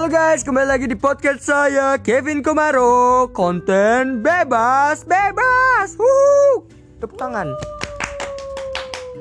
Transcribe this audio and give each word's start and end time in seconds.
Halo 0.00 0.16
guys, 0.16 0.40
kembali 0.40 0.64
lagi 0.64 0.88
di 0.88 0.96
podcast 0.96 1.44
saya 1.44 2.00
Kevin 2.00 2.40
Komaro. 2.40 3.28
Konten 3.36 4.24
bebas, 4.24 5.04
bebas. 5.04 5.92
Wuhu. 5.92 6.64
Tepuk 6.96 7.20
tangan. 7.20 7.52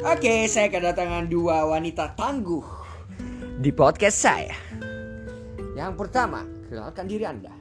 Oke, 0.07 0.48
saya 0.48 0.71
kedatangan 0.71 1.28
dua 1.28 1.68
wanita 1.68 2.16
tangguh 2.16 2.64
di 3.60 3.76
podcast 3.76 4.23
saya. 4.23 4.55
Yang 5.76 6.00
pertama, 6.00 6.48
kenalkan 6.71 7.11
diri 7.11 7.27
Anda. 7.27 7.52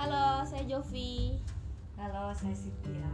Halo, 0.00 0.48
saya 0.48 0.64
Jovi. 0.64 1.36
Halo, 2.00 2.32
saya 2.32 2.56
Cynthia. 2.56 3.08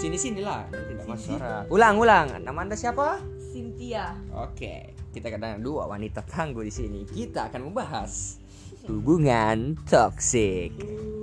Sini 0.00 0.16
sinilah, 0.16 0.64
tidak 0.72 1.04
masuk 1.04 1.36
suara. 1.36 1.68
Ulang, 1.68 2.00
ulang. 2.00 2.40
Nama 2.40 2.56
Anda 2.56 2.72
siapa? 2.72 3.20
Cynthia. 3.52 4.16
Oke, 4.32 4.96
kita 5.18 5.34
kedatangan 5.34 5.58
dua 5.58 5.90
wanita 5.90 6.22
tangguh 6.22 6.62
di 6.62 6.70
sini. 6.70 7.00
Kita 7.02 7.50
akan 7.50 7.66
membahas 7.66 8.38
hubungan 8.86 9.74
toksik. 9.90 10.70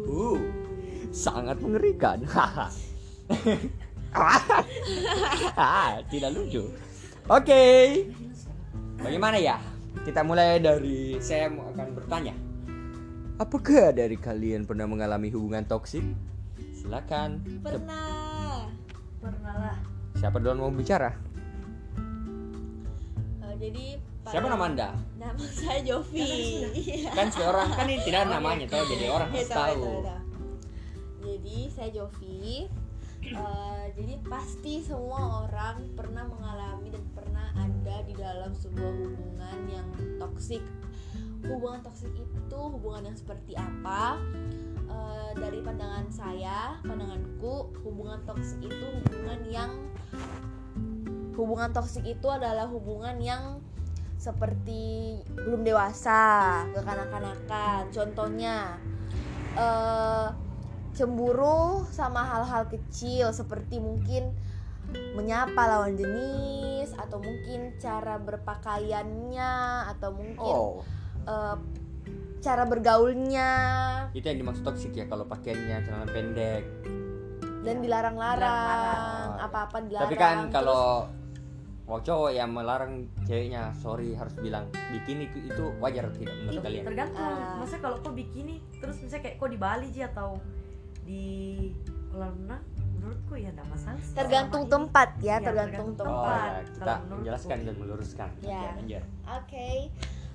Uh, 0.03 0.43
sangat 1.15 1.57
mengerikan. 1.63 2.19
Ah, 4.15 5.99
tidak 6.07 6.31
lucu. 6.31 6.63
Oke. 7.27 7.63
Bagaimana 8.95 9.35
ya? 9.35 9.59
Kita 10.07 10.23
mulai 10.23 10.55
dari 10.63 11.19
saya 11.19 11.51
akan 11.51 11.87
bertanya. 11.91 12.31
Apakah 13.35 13.91
dari 13.91 14.15
kalian 14.15 14.63
pernah 14.63 14.87
mengalami 14.87 15.27
hubungan 15.35 15.67
toksik? 15.67 16.07
Silakan. 16.79 17.43
Pernah. 17.59 18.71
Pernah 19.19 19.55
lah. 19.59 19.77
Siapa 20.15 20.39
duluan 20.39 20.63
mau 20.63 20.71
bicara? 20.71 21.11
Jadi 23.55 23.85
pada- 24.21 24.33
Siapa 24.33 24.47
nama 24.47 24.63
Anda? 24.65 24.89
Nama 25.15 25.45
saya 25.59 25.79
Jovi. 25.81 26.29
Iya. 26.73 27.11
Kan 27.11 27.27
semua 27.29 27.47
orang 27.51 27.69
kan 27.71 27.85
ini 27.85 27.99
tidak 28.01 28.19
ada 28.21 28.31
namanya, 28.35 28.65
tahu 28.67 28.83
jadi 28.87 29.05
orang 29.07 29.29
Ya, 29.29 29.35
harus 29.37 29.49
tahu. 29.49 29.83
Jadi 31.21 31.57
saya 31.69 31.89
Jovi. 31.91 32.69
Eh, 33.25 33.85
jadi 33.97 34.21
pasti 34.21 34.85
semua 34.85 35.43
orang 35.43 35.97
pernah 35.97 36.23
mengalami 36.23 36.93
dan 36.93 37.01
pernah 37.09 37.49
ada 37.55 37.95
di 38.05 38.13
dalam 38.13 38.53
sebuah 38.53 38.91
hubungan 38.93 39.59
yang 39.65 39.87
toksik. 40.15 40.61
Hubungan 41.41 41.81
toksik 41.81 42.13
itu 42.13 42.59
hubungan 42.59 43.09
yang 43.09 43.17
seperti 43.17 43.57
apa? 43.57 44.21
Eh, 44.85 45.31
dari 45.35 45.57
pandangan 45.59 46.05
saya, 46.13 46.77
pandanganku, 46.85 47.73
hubungan 47.81 48.21
toksik 48.23 48.61
itu 48.61 48.85
hubungan 49.01 49.41
yang 49.49 49.71
hubungan 51.35 51.69
toksik 51.71 52.03
itu 52.03 52.27
adalah 52.27 52.65
hubungan 52.65 53.19
yang 53.19 53.59
seperti 54.15 55.19
belum 55.35 55.61
dewasa, 55.61 56.63
kekanak-kanakan. 56.73 57.91
Contohnya 57.91 58.79
eh 59.55 60.27
cemburu 60.95 61.83
sama 61.91 62.23
hal-hal 62.23 62.67
kecil 62.67 63.31
seperti 63.31 63.79
mungkin 63.79 64.31
menyapa 65.11 65.59
lawan 65.67 65.99
jenis 65.99 66.95
atau 66.95 67.19
mungkin 67.19 67.75
cara 67.75 68.15
berpakaiannya 68.15 69.51
atau 69.91 70.09
mungkin 70.15 70.55
Oh, 70.55 70.79
eh, 71.27 71.55
cara 72.39 72.63
bergaulnya 72.63 73.49
itu 74.13 74.23
yang 74.23 74.39
dimaksud 74.39 74.63
toksik 74.63 74.93
ya 74.93 75.05
kalau 75.05 75.25
pakaiannya 75.25 75.83
celana 75.83 76.07
pendek. 76.07 76.63
dan 77.65 77.75
Ya, 77.75 77.81
dilarang-larang 77.81 79.41
apa-apa 79.41 79.77
dilarang 79.83 80.05
Tapi 80.05 80.15
kan 80.15 80.37
Terus- 80.37 80.53
kalau 80.53 81.09
mau 81.85 81.99
cowok 81.99 82.31
yang 82.31 82.49
melarang 82.49 82.93
ceweknya, 83.23 83.69
sorry 83.75 84.11
harus 84.11 84.33
bilang 84.35 84.65
bikini 84.89 85.29
itu- 85.29 85.45
itu 85.45 85.65
wajar 85.77 86.09
tidak 86.11 86.33
menurut 86.35 86.61
kalian? 86.61 86.83
Tergantung. 86.83 87.21
Ah. 87.21 87.57
Maksudnya 87.57 87.81
kalau 87.83 87.97
kau 87.99 88.11
bikini, 88.11 88.55
terus 88.75 88.97
misalnya 88.99 89.23
kayak 89.23 89.35
kau 89.37 89.45
di 89.45 89.59
Bali 89.59 89.87
sih 89.89 90.01
atau 90.01 90.29
di 91.03 91.25
kolam 92.09 92.33
renang, 92.41 92.63
menurutku 92.95 93.33
ya 93.35 93.49
enggak 93.49 93.69
masalah. 93.69 93.99
sih. 93.99 94.17
tergantung 94.17 94.63
Selama 94.63 94.71
ini. 94.71 94.75
tempat 94.89 95.09
ya 95.15 95.21
Iya, 95.21 95.35
tergantung 95.37 95.87
tergantung 95.93 96.09
Oh 96.09 96.25
tempat 96.25 96.39
ya, 96.41 96.57
kita 96.57 96.73
Kalau 96.75 96.97
menurutku. 96.97 97.17
menjelaskan 97.21 97.57
dan 97.61 97.75
meluruskan. 97.77 98.29
Ya. 98.35 98.49
Oke, 98.49 98.67
lanjut. 98.75 99.03
Oke, 99.31 99.69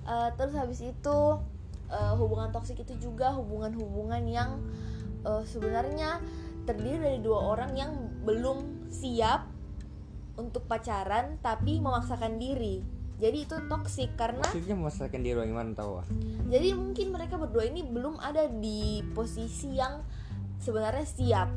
eh, 0.06 0.28
terus 0.36 0.54
habis 0.54 0.80
itu 0.80 1.18
eh, 1.90 2.14
hubungan 2.14 2.48
toksik 2.48 2.78
itu 2.78 2.94
juga 3.00 3.34
hubungan-hubungan 3.34 4.22
yang 4.24 4.62
eh, 5.20 5.42
sebenarnya 5.42 6.22
terdiri 6.62 7.02
dari 7.02 7.18
dua 7.18 7.50
orang 7.50 7.74
yang 7.74 7.90
belum 8.22 8.86
siap 8.86 9.50
untuk 10.40 10.64
pacaran 10.64 11.36
tapi 11.38 11.76
memaksakan 11.78 12.40
diri. 12.40 12.80
Jadi 13.20 13.44
itu 13.44 13.52
toksik 13.68 14.16
karena 14.16 14.40
Maksudnya 14.40 14.72
memasakkan 14.72 15.20
diri 15.20 15.36
bagaimana 15.36 15.76
tahu? 15.76 16.00
ah? 16.00 16.06
jadi 16.48 16.72
mungkin 16.72 17.12
mereka 17.12 17.36
berdua 17.36 17.68
ini 17.68 17.84
belum 17.84 18.16
ada 18.16 18.48
di 18.48 19.04
posisi 19.12 19.76
yang 19.76 20.00
sebenarnya 20.56 21.04
siap. 21.04 21.48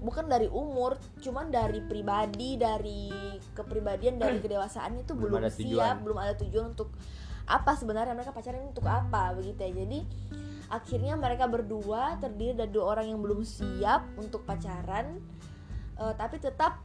Bukan 0.00 0.32
dari 0.32 0.48
umur, 0.48 0.96
cuman 1.20 1.52
dari 1.52 1.84
pribadi, 1.84 2.56
dari 2.56 3.12
kepribadian, 3.52 4.16
dari 4.16 4.40
kedewasaan 4.44 4.96
itu 4.96 5.12
Belum 5.12 5.36
belum, 5.36 5.44
ada 5.44 5.52
siap, 5.52 5.68
tujuan. 5.68 5.94
belum 6.00 6.18
ada 6.18 6.34
tujuan 6.40 6.66
untuk 6.72 6.88
apa 7.44 7.72
sebenarnya 7.74 8.16
mereka 8.16 8.32
pacaran 8.32 8.64
untuk 8.64 8.88
apa 8.88 9.36
begitu 9.36 9.60
ya. 9.60 9.72
Jadi 9.84 9.98
akhirnya 10.72 11.20
mereka 11.20 11.44
berdua 11.44 12.16
terdiri 12.16 12.56
dari 12.56 12.72
dua 12.72 12.96
orang 12.96 13.12
yang 13.12 13.20
belum 13.20 13.44
siap 13.44 14.08
untuk 14.16 14.48
pacaran, 14.48 15.20
eh, 15.96 16.14
tapi 16.16 16.40
tetap 16.40 16.80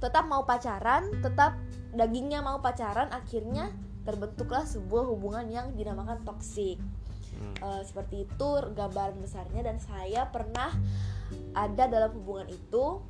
tetap 0.00 0.24
mau 0.26 0.48
pacaran, 0.48 1.06
tetap 1.20 1.60
dagingnya 1.92 2.40
mau 2.40 2.58
pacaran, 2.64 3.12
akhirnya 3.12 3.68
terbentuklah 4.08 4.64
sebuah 4.64 5.04
hubungan 5.12 5.46
yang 5.52 5.76
dinamakan 5.76 6.24
toksik. 6.24 6.80
Hmm. 7.36 7.56
Eh, 7.60 7.82
seperti 7.84 8.26
itu 8.26 8.48
gambaran 8.74 9.20
besarnya 9.20 9.60
dan 9.62 9.76
saya 9.78 10.26
pernah 10.32 10.72
ada 11.54 11.84
dalam 11.86 12.10
hubungan 12.16 12.50
itu 12.50 13.00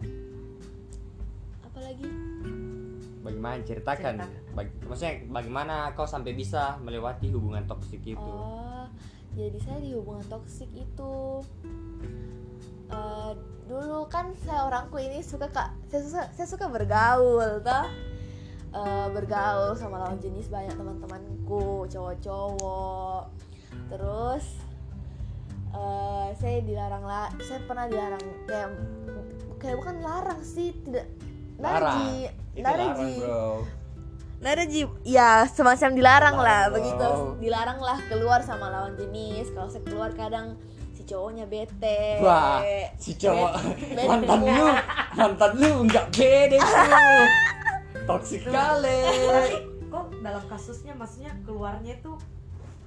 apalagi 1.64 2.04
Bagaimana 3.20 3.60
ceritakan? 3.64 4.14
Ceritakan. 4.16 4.54
Bag- 4.56 4.80
maksudnya 4.88 5.14
bagaimana 5.28 5.74
kau 5.92 6.08
sampai 6.08 6.32
bisa 6.32 6.80
melewati 6.80 7.28
hubungan 7.32 7.64
toksik 7.68 8.00
itu? 8.04 8.16
oh 8.20 8.88
jadi 9.38 9.58
saya 9.62 9.78
di 9.78 9.94
hubungan 9.94 10.26
toksik 10.26 10.70
itu 10.74 11.14
eh, 12.90 13.32
dulu 13.70 14.06
kan 14.10 14.34
saya 14.42 14.66
orangku 14.66 14.98
ini 14.98 15.22
suka 15.22 15.46
kak 15.46 15.70
saya 15.88 16.02
suka 16.02 16.22
saya 16.34 16.46
suka 16.46 16.66
bergaul 16.66 17.62
toh. 17.62 17.86
Eh, 18.70 19.06
bergaul 19.10 19.74
sama 19.74 19.98
lawan 19.98 20.22
jenis 20.22 20.46
banyak 20.46 20.74
teman-temanku 20.78 21.90
cowok-cowok. 21.90 23.22
Terus 23.90 24.44
eh, 25.74 26.28
saya 26.38 26.58
dilarang 26.62 27.02
lah 27.02 27.26
saya 27.42 27.62
pernah 27.66 27.90
dilarang 27.90 28.22
kayak 28.46 28.70
kayak 29.60 29.76
bukan 29.78 29.96
larang 30.02 30.40
sih 30.42 30.72
tidak 30.86 31.06
Larang. 31.60 32.24
Naraji 32.56 33.12
Naraji. 34.40 34.80
ya 35.04 35.44
semacam 35.44 35.90
dilarang 35.92 36.36
lah 36.40 36.72
Larang, 36.72 36.72
begitu 36.72 37.08
bro. 37.12 37.36
dilarang 37.36 37.80
lah 37.84 37.98
keluar 38.08 38.40
sama 38.40 38.72
lawan 38.72 38.96
jenis 38.96 39.52
kalau 39.52 39.68
saya 39.68 39.84
keluar 39.84 40.16
kadang 40.16 40.56
cowoknya 41.10 41.44
bete 41.44 42.22
Wah, 42.22 42.62
si 42.94 43.12
cowok 43.14 43.52
Bet- 43.90 44.06
mantan 44.06 44.38
bete. 44.40 44.52
lu, 44.52 44.66
mantan 45.12 45.50
lu 45.56 45.70
nggak 45.84 46.06
pede 46.08 46.56
tuh. 46.56 47.26
Toksik 48.06 48.42
kali. 48.44 49.00
Kok 49.86 50.06
dalam 50.20 50.44
kasusnya 50.46 50.94
maksudnya 50.94 51.34
keluarnya 51.42 51.94
itu 51.96 52.14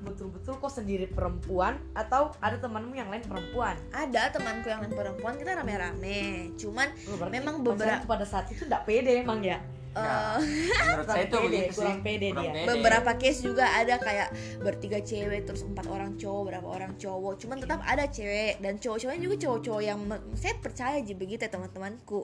betul-betul 0.01 0.55
kok 0.57 0.67
sendiri 0.69 1.07
perempuan 1.07 1.79
atau 1.93 2.35
ada 2.37 2.55
temanmu 2.57 2.91
yang 2.91 3.07
lain 3.07 3.23
perempuan? 3.23 3.75
ada 3.89 4.27
temanku 4.29 4.67
yang 4.67 4.79
lain 4.79 4.91
perempuan 4.91 5.31
kita 5.33 5.55
rame-rame 5.55 6.51
cuman 6.53 6.91
Oh, 7.09 7.27
Memang 7.29 7.63
beberapa- 7.63 8.03
pada 8.05 8.23
saat 8.23 8.47
itu 8.47 8.63
enggak 8.63 8.83
pede 8.83 9.23
emang 9.23 9.39
ya. 9.39 9.63
Eh, 9.93 10.37
Menurut 10.83 11.05
saya 11.05 11.23
itu 11.23 11.31
Kurang 11.31 11.45
pede, 11.45 11.57
begitu 11.61 11.73
sih. 11.75 11.93
pede 12.01 12.27
Kurang 12.29 12.43
dia. 12.43 12.51
pede. 12.53 12.67
beberapa 12.69 13.11
case 13.15 13.39
juga 13.41 13.65
ada 13.69 13.95
kayak 13.97 14.29
bertiga 14.59 14.99
cewek 14.99 15.41
terus 15.43 15.61
empat 15.61 15.85
orang 15.87 16.11
cowok 16.15 16.41
berapa 16.49 16.67
orang 16.67 16.93
cowok 16.97 17.33
cuman 17.37 17.57
tetap 17.59 17.79
ada 17.83 18.05
cewek 18.07 18.57
dan 18.57 18.73
cowok-cowoknya 18.77 19.21
juga 19.21 19.35
cowok-cowok 19.39 19.81
yang 19.81 19.99
saya 20.33 20.53
percaya 20.57 20.95
aja 20.97 21.13
begitu 21.13 21.41
ya 21.43 21.51
teman-temanku 21.51 22.21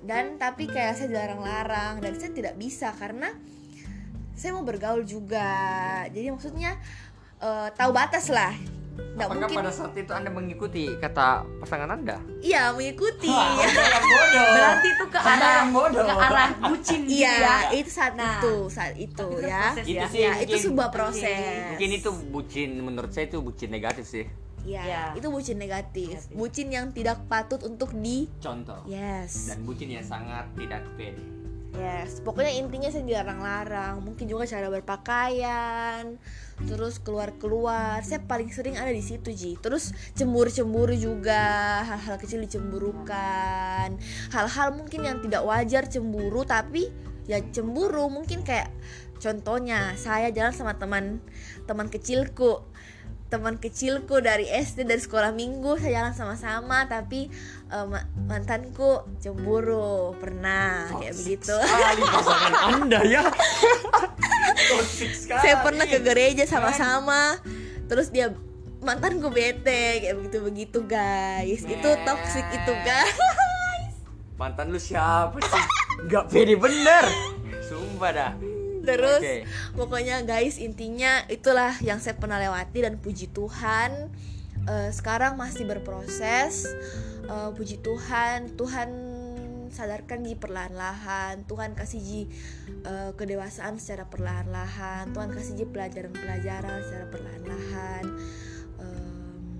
dan 0.00 0.36
tapi 0.36 0.64
kayak 0.66 0.94
saya 0.94 1.08
dilarang-larang 1.10 1.98
dan 1.98 2.12
saya 2.14 2.30
tidak 2.30 2.54
bisa 2.54 2.94
karena 2.94 3.32
saya 4.32 4.52
mau 4.52 4.62
bergaul 4.62 5.02
juga 5.02 5.48
jadi 6.08 6.30
maksudnya 6.30 6.76
eh, 7.40 7.68
tahu 7.72 7.90
batas 7.90 8.28
lah 8.28 8.52
nggak 8.96 9.26
Apakah 9.26 9.40
mungkin 9.42 9.58
pada 9.58 9.70
saat 9.70 9.92
itu 9.94 10.08
anda 10.10 10.28
mengikuti 10.28 10.84
kata 10.94 11.28
pasangan 11.58 11.88
anda? 11.90 12.16
iya 12.40 12.68
mengikuti 12.70 13.28
Wah, 13.28 13.56
yang 13.56 13.72
bodoh. 14.02 14.48
Berarti 14.50 14.88
itu 14.90 15.04
ke 15.06 15.18
Anda 15.18 15.32
arah 15.32 15.52
yang 15.54 15.70
bodoh. 15.70 16.04
ke 16.04 16.14
arah 16.14 16.48
bucin 16.62 17.00
gitu 17.02 17.16
iya 17.18 17.34
ya. 17.34 17.56
itu 17.72 17.90
saat 17.90 18.12
Nah, 18.14 18.32
itu 18.34 18.54
saat 18.68 18.94
itu 18.94 19.26
itu 19.26 19.26
ya 19.42 19.62
proses 19.70 19.84
Itu 19.84 19.94
ya. 19.94 20.06
sih 20.06 20.20
ya 20.20 20.32
itu 20.34 20.40
mungkin- 20.46 20.64
sebuah 20.66 20.88
proses 20.90 21.64
Mungkin 21.70 21.90
itu 21.92 22.10
bucin 22.26 22.70
menurut 22.78 23.10
saya 23.10 23.24
itu 23.26 23.38
bucin 23.38 23.68
negatif 23.70 24.04
sih. 24.04 24.26
Ya, 24.62 24.82
Ya. 24.82 25.02
itu 25.14 25.26
bucin 25.26 25.56
negatif. 25.56 26.10
Negatif. 26.16 26.34
Bucin 26.34 26.68
yang 26.68 26.90
tidak 26.90 27.22
patut 27.26 27.62
untuk 27.62 27.94
di 27.94 28.26
Contoh. 28.36 28.82
Yes. 28.84 29.46
Dan 29.46 29.62
bucin 29.62 29.88
yang 29.88 30.02
sangat 30.02 30.50
tidak 30.52 30.82
pede. 30.96 31.22
Yes, 31.76 32.24
pokoknya 32.24 32.56
intinya 32.56 32.88
saya 32.88 33.04
dilarang-larang. 33.04 34.00
Mungkin 34.00 34.24
juga 34.24 34.48
cara 34.48 34.72
berpakaian, 34.72 36.16
terus 36.64 36.96
keluar-keluar. 36.96 38.00
Saya 38.00 38.24
paling 38.24 38.48
sering 38.48 38.80
ada 38.80 38.88
di 38.88 39.04
situ, 39.04 39.28
Ji. 39.36 39.60
Terus 39.60 39.92
cemburu-cemburu 40.16 40.96
juga, 40.96 41.84
hal-hal 41.84 42.16
kecil 42.16 42.40
dicemburukan. 42.48 43.92
Hal-hal 44.32 44.68
mungkin 44.72 45.04
yang 45.04 45.20
tidak 45.20 45.44
wajar 45.44 45.84
cemburu, 45.84 46.48
tapi 46.48 46.88
ya 47.28 47.44
cemburu 47.52 48.08
mungkin 48.08 48.40
kayak 48.46 48.72
contohnya 49.18 49.98
saya 49.98 50.30
jalan 50.30 50.54
sama 50.54 50.78
teman 50.78 51.18
teman 51.66 51.90
kecilku 51.90 52.62
teman 53.26 53.58
kecilku 53.58 54.22
dari 54.22 54.46
SD 54.46 54.86
dari 54.86 55.02
sekolah 55.02 55.34
minggu 55.34 55.74
saya 55.82 55.98
jalan 55.98 56.14
sama-sama 56.14 56.86
tapi 56.86 57.26
ma- 57.66 58.06
mantanku 58.30 59.02
cemburu 59.18 60.14
pernah 60.14 60.86
kayak 60.94 61.14
begitu. 61.18 61.54
pasangan 62.06 62.54
anda 62.70 63.00
ya. 63.02 63.26
Toxic 64.56 65.12
sekali. 65.14 65.42
saya 65.42 65.56
pernah 65.66 65.86
ke 65.90 65.98
gereja 66.00 66.46
sama-sama 66.46 67.38
terus 67.90 68.14
dia 68.14 68.30
mantanku 68.82 69.34
bete 69.34 70.06
kayak 70.06 70.14
begitu 70.22 70.38
begitu 70.46 70.78
guys. 70.86 71.66
Itu 71.66 71.90
toxic 72.06 72.46
itu 72.54 72.72
guys. 72.86 73.18
Mantan 74.38 74.70
lu 74.70 74.78
siapa 74.78 75.34
sih? 75.42 75.64
Gak 76.06 76.30
pede 76.30 76.54
bener. 76.54 77.04
Sumpah 77.66 78.10
dah 78.14 78.32
terus 78.86 79.20
Oke. 79.20 79.42
pokoknya 79.74 80.22
guys 80.22 80.62
intinya 80.62 81.26
itulah 81.26 81.74
yang 81.82 81.98
saya 81.98 82.14
pernah 82.14 82.38
lewati 82.38 82.86
dan 82.86 83.02
puji 83.02 83.34
Tuhan 83.34 84.08
eh, 84.66 84.90
sekarang 84.94 85.34
masih 85.34 85.66
berproses. 85.66 86.70
Eh, 87.26 87.50
puji 87.58 87.82
Tuhan 87.82 88.54
Tuhan 88.54 88.88
sadarkan 89.74 90.22
Ji 90.22 90.38
perlahan-lahan. 90.38 91.44
Tuhan 91.44 91.74
kasih 91.74 92.00
Ji 92.00 92.22
eh, 92.86 93.10
kedewasaan 93.18 93.82
secara 93.82 94.06
perlahan-lahan. 94.06 95.10
Tuhan 95.10 95.34
kasih 95.34 95.52
Ji 95.58 95.64
pelajaran-pelajaran 95.66 96.78
secara 96.86 97.06
perlahan-lahan. 97.10 98.04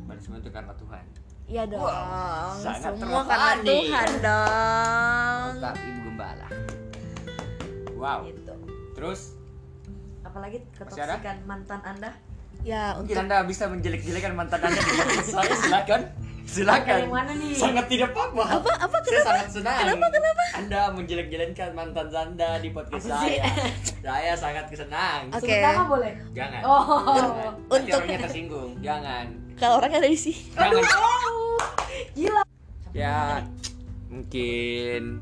Berarti 0.06 0.22
semua 0.22 0.38
itu 0.38 0.50
karena 0.54 0.74
Tuhan. 0.78 1.04
Iya 1.46 1.62
dong, 1.70 1.86
sangat 2.58 2.98
semua 2.98 3.22
karena. 3.22 3.62
Tuhan 3.62 4.10
dong. 4.18 5.50
Mantap 5.62 5.78
Ibu 5.78 6.00
Gembala. 6.10 6.48
Wow. 7.94 8.18
Gitu 8.26 8.75
Terus? 8.96 9.36
Apalagi 10.24 10.64
ketoksikan 10.72 11.44
mantan 11.44 11.80
anda? 11.84 12.10
Ya 12.64 12.96
Mungkin 12.96 13.12
untuk 13.12 13.22
anda 13.28 13.44
bisa 13.44 13.68
menjelek-jelekan 13.68 14.32
mantan 14.32 14.58
anda 14.64 14.80
di 14.80 14.92
podcast 14.96 15.28
saya 15.28 15.54
silakan. 15.60 16.00
Silakan. 16.46 16.98
Yang 17.04 17.12
mana 17.12 17.32
nih? 17.36 17.52
Sangat 17.58 17.84
tidak 17.90 18.08
apa-apa. 18.14 18.42
Apa? 18.62 18.72
Apa? 18.88 18.96
Saya 19.02 19.10
kenapa? 19.10 19.26
sangat 19.28 19.48
senang. 19.52 19.78
Kenapa? 19.82 20.06
Kenapa? 20.08 20.44
Anda 20.56 20.80
menjelek-jelekkan 20.94 21.70
mantan 21.76 22.06
anda 22.14 22.50
di 22.62 22.68
podcast 22.72 23.06
saya. 23.06 23.44
Saya 24.06 24.32
sangat 24.38 24.70
senang 24.70 25.34
Oke. 25.34 25.50
Sebut 25.50 25.58
nama 25.58 25.84
boleh? 25.90 26.12
Jangan. 26.30 26.60
Oh. 26.62 26.82
Jangan. 27.18 27.52
Nanti 27.58 27.74
Untuk- 27.74 27.98
orangnya 27.98 28.18
tersinggung. 28.22 28.70
Jangan. 28.78 29.26
Kalau 29.58 29.74
orangnya 29.82 29.98
ada 29.98 30.10
di 30.10 30.18
sini. 30.18 30.40
Jangan. 30.54 30.82
Gila. 32.14 32.42
Ya 32.94 33.18
mungkin 34.06 35.20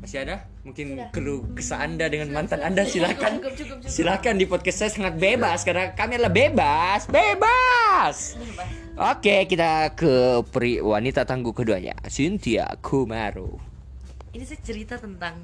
masih 0.00 0.22
ada? 0.24 0.53
Mungkin 0.64 0.96
Sudah. 0.96 1.08
keluh 1.12 1.44
kesah 1.52 1.84
Anda 1.84 2.08
dengan 2.08 2.32
mantan 2.32 2.64
Anda 2.64 2.88
silakan. 2.88 3.36
Cukup, 3.36 3.52
cukup, 3.52 3.76
cukup. 3.84 3.92
Silakan 3.92 4.34
di 4.40 4.48
podcast 4.48 4.78
saya 4.80 4.90
sangat 4.90 5.20
bebas 5.20 5.60
karena 5.60 5.92
kami 5.92 6.16
adalah 6.16 6.32
bebas, 6.32 7.04
bebas. 7.04 8.16
Oke, 8.96 9.44
kita 9.44 9.92
ke 9.92 10.40
peri 10.48 10.80
wanita 10.80 11.28
tangguh 11.28 11.52
keduanya, 11.52 11.92
Cynthia 12.08 12.64
Kumaro. 12.80 13.60
ini 14.32 14.42
sih 14.42 14.58
cerita 14.58 14.98
tentang 14.98 15.38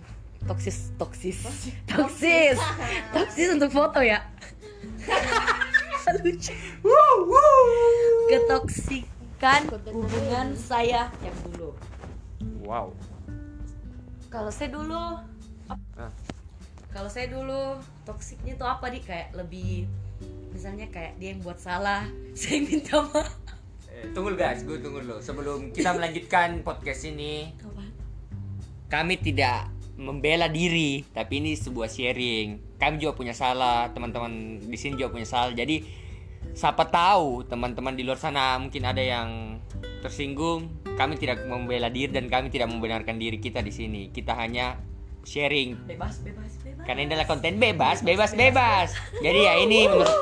toksis 0.50 0.90
toksis 0.98 1.46
toksis 1.86 2.58
toksis 3.14 3.48
untuk 3.54 3.70
foto 3.70 4.02
ya 4.02 4.18
lucu 6.24 6.50
ketoksikan 8.26 9.70
hubungan 9.94 10.58
saya 10.58 11.06
yang 11.22 11.36
dulu 11.46 11.70
Wow. 12.64 12.94
Kalau 14.30 14.50
saya 14.54 14.70
dulu 14.70 15.20
kalau 16.90 17.10
saya 17.10 17.26
dulu 17.30 17.78
toksiknya 18.06 18.54
tuh 18.56 18.66
apa 18.66 18.88
nih 18.90 19.02
kayak 19.02 19.28
lebih 19.34 19.90
misalnya 20.54 20.86
kayak 20.90 21.18
dia 21.18 21.34
yang 21.34 21.42
buat 21.42 21.58
salah 21.58 22.06
saya 22.38 22.62
minta 22.62 23.02
maaf 23.10 23.36
Eh, 24.00 24.08
tunggu 24.16 24.32
guys, 24.32 24.64
gue 24.64 24.80
tunggu 24.80 25.04
dulu. 25.04 25.20
Sebelum 25.20 25.76
kita 25.76 25.92
melanjutkan 25.92 26.64
podcast 26.64 27.04
ini, 27.04 27.52
kami 28.88 29.20
tidak 29.20 29.68
membela 30.00 30.48
diri, 30.48 31.04
tapi 31.12 31.44
ini 31.44 31.52
sebuah 31.52 31.90
sharing. 31.92 32.80
Kami 32.80 32.96
juga 32.96 33.12
punya 33.12 33.36
salah, 33.36 33.92
teman-teman 33.92 34.56
di 34.64 34.78
sini 34.80 34.96
juga 34.96 35.12
punya 35.12 35.28
salah. 35.28 35.52
Jadi 35.52 35.84
siapa 36.56 36.88
tahu 36.88 37.44
teman-teman 37.44 37.92
di 37.92 38.02
luar 38.08 38.16
sana 38.16 38.56
mungkin 38.56 38.88
ada 38.88 39.04
yang 39.04 39.60
tersinggung. 40.00 40.79
Kami 40.98 41.14
tidak 41.18 41.44
membela 41.46 41.92
diri 41.92 42.10
dan 42.10 42.26
kami 42.30 42.48
tidak 42.48 42.70
membenarkan 42.70 43.16
diri 43.18 43.38
kita 43.38 43.60
di 43.60 43.72
sini. 43.72 44.02
Kita 44.10 44.36
hanya 44.36 44.78
sharing. 45.24 45.76
bebas 45.84 46.20
bebas 46.24 46.52
bebas 46.64 46.84
Karena 46.86 47.00
ini 47.04 47.08
adalah 47.12 47.28
konten 47.28 47.60
bebas, 47.60 48.00
bebas, 48.00 48.32
bebas. 48.32 48.88
Jadi 49.20 49.40
ya 49.44 49.54
ini 49.60 49.88
menurut, 49.88 50.16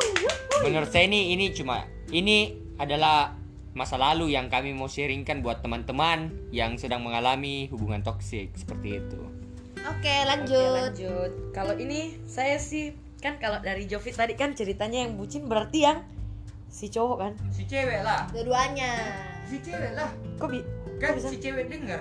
menurut 0.66 0.90
saya 0.90 1.06
ini 1.06 1.34
ini 1.34 1.54
cuma 1.54 1.86
ini 2.10 2.58
adalah 2.78 3.34
masa 3.76 3.94
lalu 3.94 4.34
yang 4.34 4.50
kami 4.50 4.74
mau 4.74 4.90
sharingkan 4.90 5.38
buat 5.38 5.62
teman-teman 5.62 6.34
yang 6.50 6.74
sedang 6.80 7.06
mengalami 7.06 7.70
hubungan 7.70 8.02
toksik 8.02 8.50
seperti 8.58 8.98
itu. 8.98 9.20
Oke, 9.86 10.02
Oke, 10.02 10.14
lanjut. 10.26 10.74
lanjut. 10.74 11.32
Kalau 11.54 11.74
ini 11.78 12.18
saya 12.26 12.58
sih 12.58 12.90
kan 13.18 13.38
kalau 13.38 13.58
dari 13.62 13.86
Jovi 13.86 14.14
tadi 14.14 14.34
kan 14.38 14.54
ceritanya 14.54 15.06
yang 15.06 15.18
bucin 15.18 15.46
berarti 15.46 15.78
yang 15.86 16.02
si 16.68 16.86
cowok 16.88 17.16
kan. 17.18 17.32
Si 17.48 17.64
cewek 17.64 18.00
lah, 18.00 18.28
Dua-duanya. 18.30 18.92
si 19.44 19.56
cewek 19.58 19.92
lah. 19.92 20.08
Kok 20.36 20.48
bi 20.48 20.60
Kan 20.98 21.08
kok 21.10 21.16
bisa 21.16 21.28
si 21.30 21.38
cewek 21.38 21.66
denger. 21.66 22.00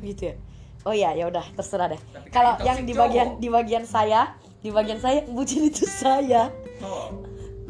gitu 0.00 0.32
ya? 0.32 0.34
Oh 0.80 0.94
iya, 0.96 1.12
ya 1.12 1.28
udah 1.28 1.44
terserah 1.52 1.92
deh. 1.92 2.00
Tapi 2.10 2.28
kan 2.28 2.32
Kalau 2.32 2.52
yang 2.64 2.78
di 2.82 2.94
bagian 2.94 3.28
cowok. 3.28 3.40
di 3.40 3.48
bagian 3.48 3.84
saya, 3.84 4.20
di 4.58 4.70
bagian 4.70 4.96
saya 4.96 5.18
bucin 5.28 5.68
itu 5.68 5.84
saya. 5.84 6.48
Oh. 6.80 7.20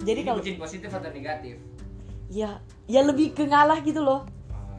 Jadi 0.01 0.21
kalau 0.23 0.39
bucin 0.39 0.57
positif 0.57 0.89
atau 0.89 1.11
negatif? 1.11 1.59
ya 2.31 2.63
ya 2.87 3.03
lebih 3.03 3.35
ke 3.35 3.43
ngalah 3.43 3.83
gitu 3.83 3.99
loh. 3.99 4.23
Oh. 4.55 4.79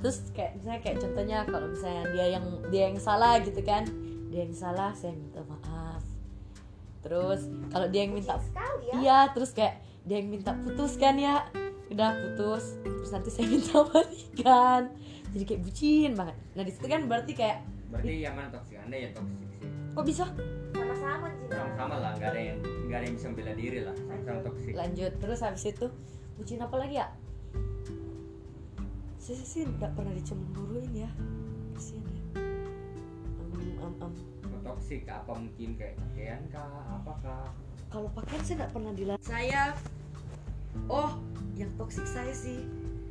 Terus 0.00 0.32
kayak 0.32 0.56
misalnya 0.56 0.80
kayak 0.80 0.96
contohnya 0.98 1.38
kalau 1.44 1.68
misalnya 1.68 2.02
dia 2.10 2.26
yang 2.32 2.44
dia 2.72 2.82
yang 2.88 2.96
salah 2.96 3.36
gitu 3.44 3.60
kan. 3.60 3.84
Dia 4.26 4.42
yang 4.42 4.56
salah, 4.56 4.90
saya 4.92 5.12
minta 5.12 5.44
maaf. 5.44 6.02
Terus 7.00 7.44
kalau 7.68 7.86
dia 7.86 8.00
yang 8.02 8.16
minta 8.16 8.40
ya. 8.82 8.94
Iya, 8.96 9.18
terus 9.30 9.52
kayak 9.52 9.78
dia 10.06 10.22
yang 10.22 10.30
minta 10.30 10.54
putus 10.62 10.94
kan 10.96 11.18
ya. 11.18 11.42
Udah 11.90 12.14
putus, 12.14 12.78
terus 12.82 13.10
nanti 13.10 13.30
saya 13.30 13.46
minta 13.50 13.82
balikan. 13.90 14.82
Jadi 15.34 15.44
kayak 15.44 15.60
bucin 15.66 16.10
banget. 16.14 16.36
Nah, 16.54 16.62
di 16.62 16.72
situ 16.72 16.86
kan 16.86 17.00
berarti 17.10 17.32
kayak 17.34 17.58
Berarti 17.90 18.12
yang 18.22 18.34
mana 18.34 18.50
toksik? 18.50 18.78
Anda 18.82 18.96
yang 18.98 19.12
toksik 19.14 19.38
sih. 19.46 19.58
kok 19.94 20.04
bisa? 20.06 20.24
Sama-sama 20.74 21.26
Cina. 21.38 21.54
Sama-sama 21.54 21.94
lah, 22.02 22.12
nggak 22.18 22.30
ada 22.34 22.40
yang 22.42 22.58
nggak 22.86 22.98
ada 22.98 23.06
yang 23.06 23.16
bisa 23.18 23.28
bela 23.34 23.52
diri 23.54 23.78
lah. 23.82 23.94
Sama-sama 23.94 24.40
toksik. 24.46 24.72
Lanjut, 24.74 25.12
terus 25.22 25.38
habis 25.42 25.64
itu 25.66 25.86
bucin 26.38 26.58
apa 26.62 26.76
lagi 26.78 26.96
ya? 26.98 27.08
Saya 29.18 29.42
sih 29.42 29.62
nggak 29.66 29.90
pernah 29.94 30.12
dicemburuin 30.14 30.92
ya. 30.94 31.10
Kasian 31.74 32.02
ya. 32.06 32.22
Am, 33.42 33.50
am, 33.82 33.92
am. 34.06 34.12
Kalau 34.42 34.60
toksik 34.74 35.06
apa 35.06 35.32
mungkin 35.34 35.74
kayak 35.78 35.94
pakaian 35.98 36.42
kah, 36.50 37.02
apakah? 37.02 37.54
Kalau 37.96 38.12
pakaian 38.12 38.42
saya 38.44 38.56
nggak 38.60 38.72
pernah 38.76 38.92
dilarang. 38.92 39.24
Saya, 39.24 39.62
oh, 40.92 41.16
yang 41.56 41.72
toksik 41.80 42.04
saya 42.04 42.28
sih 42.36 42.60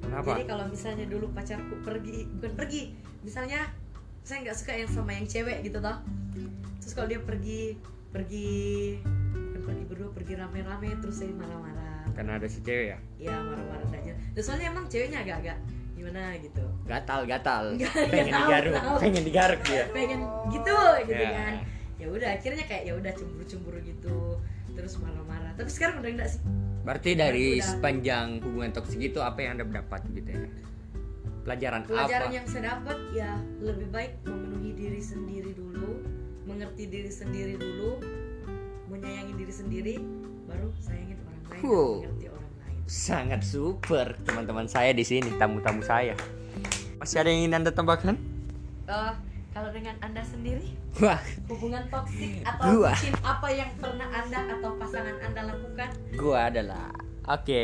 Kenapa? 0.06 0.38
Jadi 0.38 0.44
kalau 0.46 0.66
misalnya 0.70 1.06
dulu 1.10 1.26
pacarku 1.34 1.82
pergi, 1.82 2.30
bukan 2.38 2.54
pergi, 2.54 2.94
misalnya 3.26 3.66
saya 4.22 4.46
nggak 4.46 4.58
suka 4.62 4.78
yang 4.78 4.92
sama 4.94 5.18
yang 5.18 5.26
cewek 5.26 5.66
gitu 5.66 5.82
toh. 5.82 5.98
Terus 6.78 6.94
kalau 6.94 7.10
dia 7.10 7.18
pergi, 7.18 7.82
pergi, 8.14 8.54
bukan 9.34 9.62
pergi 9.66 9.84
berdua, 9.90 10.10
pergi 10.14 10.34
rame-rame, 10.38 10.90
terus 11.02 11.18
saya 11.18 11.34
marah-marah. 11.34 12.06
Karena 12.14 12.32
ada 12.38 12.46
si 12.46 12.62
cewek 12.62 12.94
ya. 12.94 12.98
Ya 13.18 13.36
marah-marah 13.42 13.90
aja. 13.90 14.14
Terus 14.38 14.46
soalnya 14.46 14.70
emang 14.70 14.86
ceweknya 14.86 15.26
agak-agak 15.26 15.58
gimana 15.98 16.38
gitu. 16.38 16.66
Gatal, 16.86 17.26
gatal. 17.26 17.64
Pengen 18.14 18.30
tahu, 18.30 18.46
digaruk, 18.46 18.74
tahu. 18.78 18.98
pengen 19.02 19.24
digaruk 19.26 19.62
dia. 19.66 19.84
Pengen 19.90 20.22
gitu, 20.54 20.78
gitu 21.10 21.24
Ya. 21.26 21.34
kan. 21.34 21.54
Ya 21.98 22.08
udah 22.14 22.30
akhirnya 22.38 22.64
kayak 22.70 22.84
ya 22.86 22.94
udah 22.94 23.12
cemburu-cemburu 23.18 23.80
gitu, 23.82 24.38
terus 24.76 25.00
marah-marah. 25.00 25.52
Tapi 25.56 25.70
sekarang 25.72 26.04
udah 26.04 26.12
enggak 26.12 26.30
sih. 26.36 26.42
Berarti 26.86 27.12
dari 27.18 27.58
Udah. 27.58 27.66
sepanjang 27.66 28.28
hubungan 28.46 28.70
toksik 28.70 29.02
itu 29.02 29.18
apa 29.18 29.42
yang 29.42 29.58
anda 29.58 29.66
dapat 29.66 30.06
gitu 30.14 30.30
ya? 30.30 30.46
Pelajaran, 31.46 31.82
pelajaran 31.86 32.30
apa? 32.30 32.38
yang 32.38 32.46
saya 32.50 32.64
dapat 32.78 32.98
ya 33.14 33.32
lebih 33.62 33.88
baik 33.94 34.18
memenuhi 34.26 34.74
diri 34.74 35.02
sendiri 35.02 35.54
dulu 35.54 36.02
mengerti 36.46 36.90
diri 36.90 37.10
sendiri 37.10 37.54
dulu 37.58 38.02
menyayangi 38.90 39.34
diri 39.38 39.54
sendiri 39.54 39.94
baru 40.50 40.70
sayangin 40.82 41.18
orang 41.22 41.42
lain 41.50 41.62
Wow. 41.62 41.92
mengerti 42.02 42.26
orang 42.34 42.54
lain 42.66 42.78
Sangat 42.86 43.42
super 43.46 44.18
teman-teman 44.26 44.66
saya 44.66 44.94
di 44.94 45.06
sini, 45.06 45.34
tamu-tamu 45.38 45.82
saya. 45.86 46.18
Masih 46.98 47.22
ada 47.22 47.30
yang 47.30 47.46
ingin 47.46 47.54
anda 47.62 47.70
tambahkan? 47.74 48.18
Eh, 48.86 49.14
kalau 49.56 49.72
dengan 49.72 49.96
anda 50.00 50.20
sendiri 50.20 50.76
Wah, 50.98 51.20
hubungan 51.48 51.88
toksik 51.88 52.44
atau 52.44 52.76
Gua. 52.76 52.92
mungkin 52.92 53.14
apa 53.24 53.48
yang 53.50 53.72
pernah 53.76 54.08
anda 54.10 54.40
atau 54.52 54.70
pasangan 54.76 55.16
anda 55.22 55.42
lakukan 55.46 55.90
gua 56.14 56.40
adalah 56.48 56.92
oke. 57.26 57.64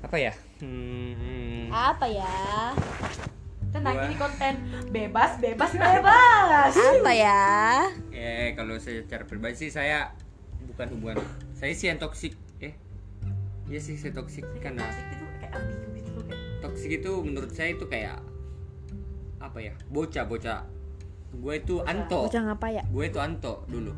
Apa 0.00 0.16
ya? 0.16 0.32
Hmm, 0.58 1.68
Apa 1.68 2.06
ya? 2.06 2.34
tenang 3.70 3.94
Gua. 3.94 4.06
ini 4.06 4.14
konten 4.16 4.54
bebas 4.88 5.38
bebas 5.38 5.70
bebas 5.70 6.72
Apa 6.72 7.12
ya? 7.12 7.42
eh 8.10 8.54
kalau 8.54 8.74
saya 8.78 9.02
secara 9.02 9.22
pribadi 9.22 9.58
sih 9.58 9.70
saya 9.70 10.14
bukan 10.64 10.86
hubungan. 10.94 11.18
Saya 11.52 11.74
sih 11.74 11.86
yang 11.86 11.98
toksik. 11.98 12.34
Eh, 12.58 12.74
iya 13.66 13.78
sih 13.78 13.94
saya 13.94 14.14
toksik 14.14 14.46
karena 14.58 14.82
toksik 14.82 15.06
itu 15.10 15.24
kayak 15.36 15.52
ambigu 15.52 15.88
gitu 15.92 16.10
loh 16.10 16.24
kayak 16.26 16.42
toksik 16.60 16.90
itu 16.92 17.12
menurut 17.20 17.50
saya 17.50 17.70
itu 17.70 17.84
kayak 17.86 18.18
apa 19.50 19.58
ya? 19.58 19.74
Bocah, 19.90 20.24
bocah. 20.30 20.62
Gue 21.34 21.54
itu 21.58 21.82
Anto. 21.82 22.30
Bocah 22.30 22.42
ngapa 22.46 22.66
ya? 22.70 22.82
Gue 22.86 23.10
itu 23.10 23.18
Anto 23.18 23.66
dulu. 23.66 23.90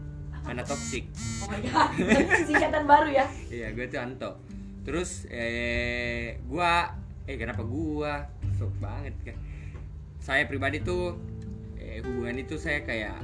Anak 0.49 0.67
toksik. 0.67 1.07
oh 1.45 1.47
my 1.47 1.61
god 1.63 1.95
singkatan 2.51 2.83
baru 2.83 3.15
ya 3.15 3.27
Iya, 3.47 3.69
gue 3.77 3.87
tuh 3.87 4.01
Anto. 4.01 4.41
Terus 4.83 5.31
eh 5.31 6.43
gua 6.51 6.99
eh 7.31 7.39
kenapa 7.39 7.63
gua? 7.63 8.27
Sok 8.59 8.75
banget 8.83 9.15
kan. 9.23 9.39
Saya 10.19 10.51
pribadi 10.51 10.83
tuh 10.83 11.15
eh, 11.79 12.03
hubungan 12.03 12.43
itu 12.43 12.59
saya 12.59 12.83
kayak 12.83 13.15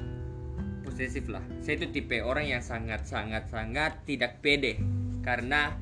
posesif 0.87 1.27
lah. 1.27 1.43
Saya 1.59 1.83
itu 1.83 1.91
tipe 1.91 2.23
orang 2.23 2.47
yang 2.47 2.63
sangat 2.63 3.11
sangat 3.11 3.51
sangat 3.51 4.07
tidak 4.07 4.39
pede 4.39 4.79
karena 5.27 5.75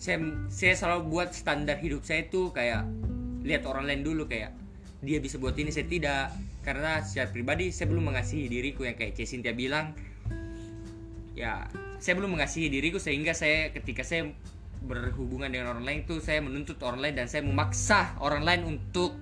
saya 0.00 0.24
saya 0.48 0.74
selalu 0.74 1.12
buat 1.12 1.36
standar 1.36 1.76
hidup 1.78 2.02
saya 2.02 2.24
itu 2.24 2.50
kayak 2.50 2.88
lihat 3.44 3.68
orang 3.68 3.84
lain 3.84 4.02
dulu 4.02 4.24
kayak 4.24 4.56
dia 5.04 5.20
bisa 5.20 5.36
buat 5.36 5.54
ini 5.54 5.70
saya 5.70 5.86
tidak. 5.86 6.32
Karena 6.64 7.04
secara 7.04 7.28
pribadi 7.28 7.68
saya 7.70 7.92
belum 7.92 8.10
mengasihi 8.10 8.48
diriku 8.48 8.88
yang 8.88 8.96
kayak 8.96 9.14
Cesintia 9.14 9.52
bilang. 9.52 9.92
Ya 11.36 11.68
saya 12.00 12.16
belum 12.20 12.36
mengasihi 12.36 12.72
diriku 12.72 12.96
sehingga 12.96 13.36
saya 13.36 13.70
ketika 13.70 14.04
saya 14.04 14.32
berhubungan 14.84 15.48
dengan 15.48 15.72
orang 15.72 15.84
lain 15.84 15.98
itu 16.04 16.20
saya 16.20 16.44
menuntut 16.44 16.76
orang 16.84 17.00
lain 17.00 17.14
dan 17.16 17.26
saya 17.28 17.40
memaksa 17.40 18.20
orang 18.20 18.44
lain 18.44 18.76
untuk 18.76 19.16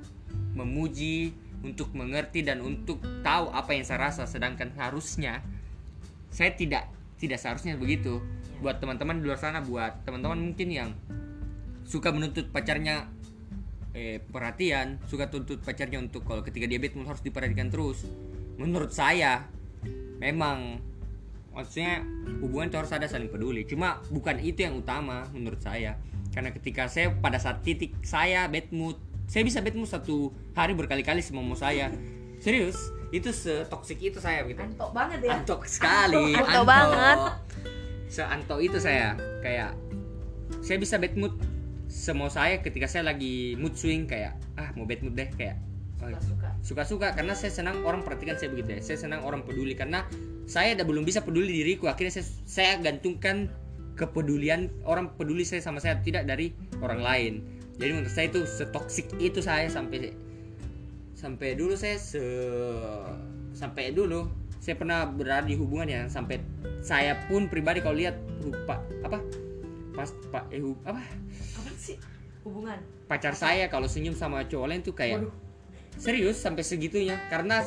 memuji 0.59 1.31
untuk 1.63 1.95
mengerti 1.95 2.43
dan 2.43 2.59
untuk 2.59 2.99
tahu 3.23 3.51
apa 3.55 3.71
yang 3.75 3.87
saya 3.87 4.11
rasa. 4.11 4.27
Sedangkan 4.27 4.75
harusnya 4.79 5.43
saya 6.31 6.55
tidak 6.55 6.91
tidak 7.19 7.39
seharusnya 7.39 7.79
begitu. 7.79 8.23
Buat 8.63 8.79
teman-teman 8.79 9.19
di 9.19 9.27
luar 9.27 9.39
sana 9.39 9.59
buat 9.63 10.07
teman-teman 10.07 10.39
mungkin 10.39 10.69
yang 10.71 10.91
suka 11.87 12.15
menuntut 12.15 12.51
pacarnya 12.51 13.11
eh, 13.93 14.19
perhatian 14.21 15.01
suka 15.09 15.29
tuntut 15.29 15.61
pacarnya 15.61 16.01
untuk 16.01 16.25
kalau 16.25 16.41
ketika 16.41 16.65
dia 16.65 16.81
bad 16.81 16.97
mood 16.97 17.09
harus 17.09 17.23
diperhatikan 17.25 17.69
terus. 17.69 18.05
Menurut 18.57 18.93
saya 18.93 19.49
memang 20.21 20.81
maksudnya 21.53 22.01
hubungan 22.41 22.73
itu 22.73 22.77
harus 22.81 22.93
ada 22.93 23.07
saling 23.09 23.29
peduli. 23.29 23.69
Cuma 23.69 24.01
bukan 24.09 24.41
itu 24.41 24.65
yang 24.65 24.81
utama 24.81 25.29
menurut 25.33 25.61
saya. 25.61 26.01
Karena 26.33 26.49
ketika 26.51 26.89
saya 26.89 27.13
pada 27.13 27.37
saat 27.37 27.61
titik 27.61 28.01
saya 28.01 28.49
bad 28.49 28.73
mood 28.73 28.97
saya 29.29 29.45
bisa 29.45 29.61
bad 29.61 29.77
mood 29.77 29.89
satu 29.89 30.33
hari 30.57 30.73
berkali-kali 30.73 31.21
sama 31.21 31.45
mau 31.45 31.57
saya. 31.57 31.93
Serius 32.41 32.77
itu 33.13 33.29
setoksik 33.29 34.01
itu 34.01 34.19
saya 34.19 34.43
gitu. 34.49 34.59
Antok 34.61 34.91
banget 34.97 35.21
ya. 35.29 35.37
Antok 35.37 35.69
sekali. 35.69 36.33
Antok. 36.33 36.65
banget. 36.65 37.19
seantok 38.13 38.61
itu 38.61 38.77
saya. 38.77 39.17
Kayak 39.41 39.77
saya 40.61 40.77
bisa 40.81 41.01
bad 41.01 41.17
mood 41.17 41.33
semau 41.93 42.33
saya 42.33 42.65
ketika 42.65 42.89
saya 42.89 43.13
lagi 43.13 43.53
mood 43.61 43.77
swing 43.77 44.09
kayak 44.09 44.41
ah 44.57 44.73
mau 44.73 44.89
bad 44.89 45.05
mood 45.05 45.13
deh 45.13 45.29
kayak 45.37 45.61
oh, 46.01 46.09
suka 46.25 46.49
suka-suka. 46.65 47.09
Karena 47.13 47.37
saya 47.37 47.53
senang 47.53 47.85
orang 47.85 48.01
perhatikan 48.01 48.41
saya 48.41 48.49
begitu 48.51 48.79
ya. 48.79 48.81
Saya 48.81 48.99
senang 49.05 49.21
orang 49.23 49.45
peduli 49.45 49.77
karena 49.77 50.09
saya 50.49 50.75
udah 50.75 50.87
belum 50.89 51.05
bisa 51.05 51.21
peduli 51.23 51.63
diriku. 51.63 51.93
Akhirnya 51.93 52.17
saya, 52.17 52.27
saya 52.49 52.73
gantungkan 52.81 53.53
kepedulian 53.95 54.73
orang 54.89 55.13
peduli 55.15 55.45
saya 55.45 55.61
sama 55.61 55.79
saya 55.79 56.01
tidak 56.01 56.25
dari 56.25 56.57
orang 56.81 57.05
lain. 57.05 57.33
Jadi 57.77 57.91
menurut 57.93 58.13
saya 58.13 58.27
itu 58.33 58.41
setoksik 58.49 59.13
itu 59.21 59.45
saya 59.45 59.69
sampai 59.69 60.17
sampai 61.13 61.55
dulu 61.55 61.77
saya 61.79 62.01
se 62.01 62.23
sampai 63.53 63.95
dulu 63.95 64.27
saya 64.59 64.75
pernah 64.79 65.07
berada 65.07 65.47
di 65.47 65.59
hubungan 65.59 65.87
yang 65.91 66.05
sampai 66.07 66.41
saya 66.83 67.19
pun 67.27 67.47
pribadi 67.47 67.83
kalau 67.85 67.99
lihat 67.99 68.17
lupa 68.43 68.81
apa? 69.05 69.19
Pas 69.93 70.09
pak 70.33 70.49
eh 70.49 70.63
apa 70.89 71.03
sih? 71.83 71.97
Hubungan? 72.47 72.79
Pacar 73.11 73.35
saya 73.35 73.67
kalau 73.67 73.91
senyum 73.91 74.15
sama 74.15 74.47
cowok 74.47 74.67
lain 74.71 74.83
tuh 74.87 74.95
kayak 74.95 75.27
Waduh. 75.27 75.35
serius 75.99 76.39
sampai 76.39 76.63
segitunya. 76.63 77.19
Karena 77.27 77.67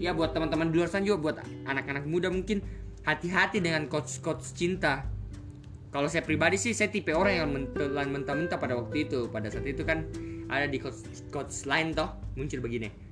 ya 0.00 0.16
buat 0.16 0.32
teman-teman 0.32 0.72
di 0.72 0.80
luar 0.80 0.88
sana 0.88 1.04
juga 1.04 1.18
buat 1.20 1.36
anak-anak 1.68 2.08
muda 2.08 2.32
mungkin 2.32 2.64
hati-hati 3.04 3.60
dengan 3.60 3.84
coach-coach 3.92 4.56
cinta. 4.56 5.04
Kalau 5.92 6.08
saya 6.08 6.24
pribadi 6.26 6.58
sih 6.58 6.72
saya 6.72 6.88
tipe 6.90 7.12
orang 7.12 7.34
yang 7.44 7.48
mentelan 7.52 8.10
mentah-mentah 8.10 8.56
pada 8.56 8.74
waktu 8.74 9.06
itu. 9.06 9.28
Pada 9.28 9.52
saat 9.52 9.68
itu 9.68 9.84
kan 9.84 10.08
ada 10.48 10.64
di 10.64 10.80
coach, 10.80 11.04
coach 11.28 11.68
lain 11.68 11.92
toh 11.92 12.08
muncul 12.34 12.64
begini 12.64 13.03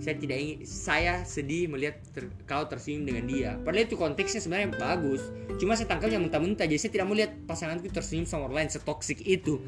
saya 0.00 0.16
tidak 0.16 0.36
ingin 0.40 0.58
saya 0.64 1.24
sedih 1.28 1.68
melihat 1.68 2.00
ter- 2.12 2.32
kau 2.48 2.64
tersenyum 2.64 3.04
dengan 3.04 3.24
dia. 3.28 3.50
Padahal 3.60 3.84
itu 3.84 3.96
konteksnya 4.00 4.40
sebenarnya 4.40 4.76
bagus. 4.76 5.20
Cuma 5.60 5.76
saya 5.76 5.88
tangkapnya 5.92 6.20
mentah-mentah 6.20 6.64
jadi 6.64 6.80
saya 6.80 6.92
tidak 6.96 7.06
mau 7.08 7.16
lihat 7.16 7.32
pasanganku 7.44 7.92
tersenyum 7.92 8.24
sama 8.24 8.48
orang 8.48 8.64
lain 8.64 8.70
setoksik 8.72 9.20
itu. 9.24 9.60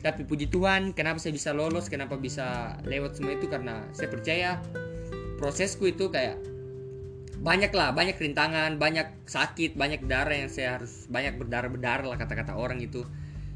Tapi 0.00 0.24
puji 0.24 0.52
Tuhan 0.52 0.92
kenapa 0.92 1.20
saya 1.20 1.32
bisa 1.32 1.52
lolos 1.56 1.88
kenapa 1.88 2.16
bisa 2.20 2.76
lewat 2.84 3.20
semua 3.20 3.36
itu? 3.36 3.48
Karena 3.48 3.84
saya 3.96 4.08
percaya 4.08 4.60
prosesku 5.40 5.88
itu 5.88 6.08
kayak 6.08 6.40
banyak 7.44 7.72
lah 7.76 7.92
banyak 7.92 8.16
rintangan 8.16 8.80
banyak 8.80 9.28
sakit 9.28 9.76
banyak 9.76 10.08
darah 10.08 10.32
yang 10.32 10.48
saya 10.48 10.80
harus 10.80 11.04
banyak 11.12 11.36
berdarah 11.36 11.68
berdarah 11.68 12.06
lah 12.08 12.16
kata-kata 12.16 12.56
orang 12.56 12.80
itu. 12.80 13.04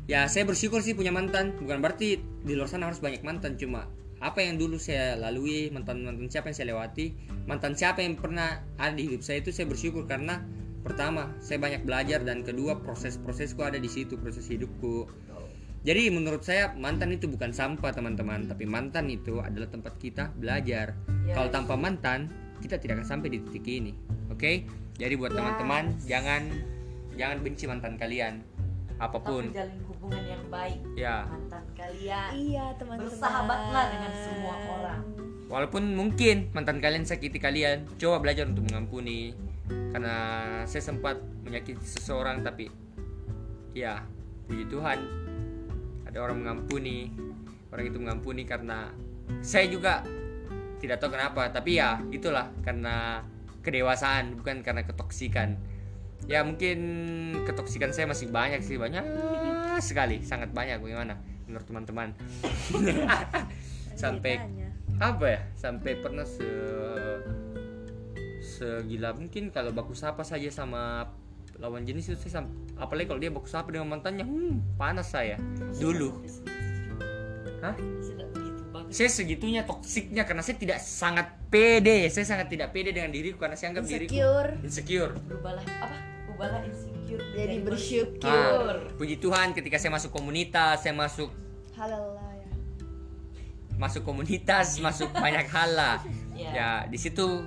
Ya 0.09 0.25
saya 0.29 0.49
bersyukur 0.49 0.81
sih 0.81 0.97
punya 0.97 1.13
mantan. 1.13 1.57
Bukan 1.57 1.81
berarti 1.85 2.21
di 2.21 2.53
luar 2.53 2.69
sana 2.69 2.89
harus 2.89 3.01
banyak 3.01 3.21
mantan 3.25 3.61
cuma 3.61 3.89
apa 4.19 4.43
yang 4.43 4.59
dulu 4.59 4.79
saya 4.81 5.15
lalui 5.15 5.71
mantan 5.71 6.03
mantan 6.03 6.27
siapa 6.27 6.51
yang 6.51 6.57
saya 6.59 6.69
lewati 6.75 7.15
mantan 7.47 7.79
siapa 7.79 8.03
yang 8.03 8.19
pernah 8.19 8.63
ada 8.75 8.95
di 8.99 9.07
hidup 9.07 9.23
saya 9.23 9.39
itu 9.39 9.55
saya 9.55 9.71
bersyukur 9.71 10.11
karena 10.11 10.43
pertama 10.83 11.31
saya 11.43 11.61
banyak 11.61 11.83
belajar 11.85 12.23
dan 12.23 12.43
kedua 12.43 12.79
proses-prosesku 12.81 13.61
ada 13.61 13.77
di 13.77 13.91
situ 13.91 14.17
proses 14.17 14.47
hidupku. 14.49 15.11
Jadi 15.87 16.11
menurut 16.11 16.43
saya 16.43 16.75
mantan 16.75 17.15
itu 17.15 17.31
bukan 17.31 17.55
sampah 17.55 17.95
teman-teman 17.95 18.51
tapi 18.51 18.67
mantan 18.67 19.07
itu 19.13 19.39
adalah 19.39 19.71
tempat 19.71 19.95
kita 20.01 20.35
belajar. 20.35 20.97
Yes. 21.29 21.37
kalau 21.37 21.49
tanpa 21.53 21.75
mantan 21.77 22.33
kita 22.65 22.81
tidak 22.81 23.05
akan 23.05 23.07
sampai 23.07 23.29
di 23.37 23.39
titik 23.47 23.69
ini 23.69 23.93
oke? 24.33 24.65
Jadi 24.99 25.15
buat 25.15 25.31
teman-teman 25.31 25.95
jangan 26.09 26.51
jangan 27.15 27.37
benci 27.45 27.65
mantan 27.71 27.95
kalian 27.95 28.43
apa 28.99 29.19
pun. 29.23 29.43
Tapi 29.47 29.55
jalin 29.55 29.81
hubungan 29.87 30.25
yang 30.27 30.45
baik 30.51 30.81
ya. 30.99 31.17
mantan 31.31 31.65
kalian. 31.79 32.31
Iya 32.35 32.65
teman-teman. 32.77 33.07
Bersahabatlah 33.07 33.85
dengan 33.95 34.13
semua 34.19 34.55
orang. 34.79 35.03
walaupun 35.49 35.97
mungkin 35.97 36.53
mantan 36.53 36.77
kalian 36.77 37.09
sakiti 37.09 37.41
kalian 37.41 37.89
coba 37.97 38.21
belajar 38.21 38.45
untuk 38.51 38.69
mengampuni. 38.69 39.33
Karena 39.69 40.17
saya 40.69 40.83
sempat 40.85 41.17
menyakiti 41.45 41.81
seseorang 41.81 42.45
tapi 42.45 42.69
ya 43.73 44.05
puji 44.45 44.69
Tuhan 44.69 44.99
ada 46.05 46.19
orang 46.21 46.45
mengampuni. 46.45 47.15
Orang 47.69 47.85
itu 47.85 48.01
mengampuni 48.01 48.49
karena 48.49 48.93
saya 49.45 49.69
juga 49.69 50.05
tidak 50.81 51.03
tahu 51.03 51.15
kenapa 51.15 51.53
tapi 51.53 51.77
ya 51.77 52.01
itulah 52.09 52.49
karena 52.65 53.21
kedewasaan 53.61 54.39
bukan 54.41 54.65
karena 54.65 54.87
ketoksikan 54.87 55.59
ya 56.27 56.43
mungkin 56.43 56.79
ketoksikan 57.47 57.95
saya 57.95 58.11
masih 58.11 58.29
banyak 58.33 58.61
sih 58.61 58.77
banyak 58.77 59.05
sekali 59.79 60.21
sangat 60.27 60.51
banyak 60.51 60.83
bagaimana 60.83 61.17
menurut 61.49 61.67
teman-teman. 61.67 62.09
Sampai 64.03 64.39
apa 65.01 65.25
ya? 65.27 65.41
Sampai 65.57 65.99
pernah 65.99 66.29
se 66.29 66.47
segila 68.39 69.15
mungkin 69.15 69.55
kalau 69.55 69.71
baku 69.71 69.95
sapa 69.95 70.27
saja 70.27 70.51
sama 70.51 71.07
lawan 71.59 71.87
jenis 71.87 72.11
itu 72.11 72.31
saya 72.31 72.47
apalagi 72.79 73.07
kalau 73.07 73.21
dia 73.23 73.31
baku 73.31 73.47
sapa 73.47 73.71
dengan 73.71 73.91
mantannya 73.91 74.29
hmm, 74.29 74.79
panas 74.79 75.11
saya. 75.11 75.41
Dulu. 75.81 76.23
Hah? 77.65 77.75
Saya 78.89 79.13
segitunya 79.13 79.69
toksiknya 79.69 80.25
karena 80.25 80.41
saya 80.41 80.57
tidak 80.57 80.81
sangat 80.81 81.29
pede. 81.53 82.09
Saya 82.09 82.25
sangat 82.25 82.49
tidak 82.49 82.73
pede 82.73 82.95
dengan 82.95 83.13
diriku 83.13 83.37
karena 83.37 83.59
saya 83.59 83.77
anggap 83.77 83.85
diriku 83.85 84.17
Insecure. 84.17 84.51
insecure. 84.65 85.13
Berubahlah 85.29 85.65
apa? 85.83 86.08
Ubahlah 86.39 86.63
insecure. 86.63 87.19
Jadi 87.35 87.57
bersyukur. 87.67 88.31
Ah, 88.31 88.79
puji 88.95 89.19
Tuhan 89.19 89.59
ketika 89.59 89.75
saya 89.75 89.91
masuk 89.91 90.15
komunitas 90.15 90.87
saya 90.87 90.95
masuk 90.95 91.35
Haleluya. 91.75 92.47
masuk 93.75 94.07
komunitas 94.07 94.79
masuk 94.87 95.11
banyak 95.11 95.51
hal 95.51 95.71
lah. 95.75 95.97
Ya. 96.39 96.51
ya 96.55 96.69
di 96.87 96.95
situ 96.95 97.43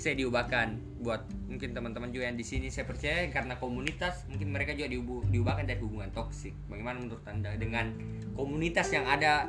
saya 0.00 0.16
diubahkan 0.16 0.80
buat 1.04 1.28
mungkin 1.44 1.76
teman-teman 1.76 2.08
juga 2.08 2.32
yang 2.32 2.40
di 2.40 2.46
sini 2.48 2.72
saya 2.72 2.88
percaya 2.88 3.28
karena 3.28 3.60
komunitas 3.60 4.24
mungkin 4.32 4.48
mereka 4.48 4.72
juga 4.72 4.88
diubu- 4.88 5.24
diubahkan 5.28 5.68
dari 5.68 5.84
hubungan 5.84 6.08
toksik. 6.16 6.56
Bagaimana 6.72 7.04
menurut 7.04 7.20
anda 7.28 7.52
dengan 7.60 7.92
komunitas 8.32 8.88
yang 8.96 9.04
ada? 9.04 9.44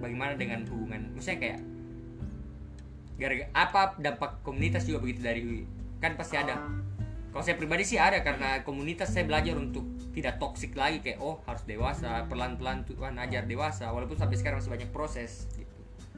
Bagaimana 0.00 0.32
dengan 0.40 0.64
hubungan? 0.64 1.12
Maksudnya 1.12 1.38
kayak 1.44 1.60
gara 3.20 3.34
apa 3.52 4.00
dampak 4.00 4.40
komunitas 4.40 4.88
juga 4.88 5.04
begitu 5.04 5.20
dari 5.20 5.42
kan 6.00 6.16
pasti 6.16 6.38
ada 6.40 6.56
kalau 7.38 7.46
saya 7.46 7.54
pribadi 7.54 7.86
sih 7.86 8.02
ada 8.02 8.18
karena 8.26 8.66
komunitas 8.66 9.14
saya 9.14 9.22
belajar 9.22 9.54
untuk 9.54 9.86
tidak 10.10 10.42
toksik 10.42 10.74
lagi 10.74 10.98
kayak 10.98 11.22
oh 11.22 11.38
harus 11.46 11.62
dewasa 11.70 12.26
pelan-pelan 12.26 12.82
Tuhan 12.82 13.14
ajar 13.14 13.46
dewasa 13.46 13.94
walaupun 13.94 14.18
sampai 14.18 14.42
sekarang 14.42 14.58
masih 14.58 14.74
banyak 14.74 14.90
proses 14.90 15.46
gitu 15.54 15.70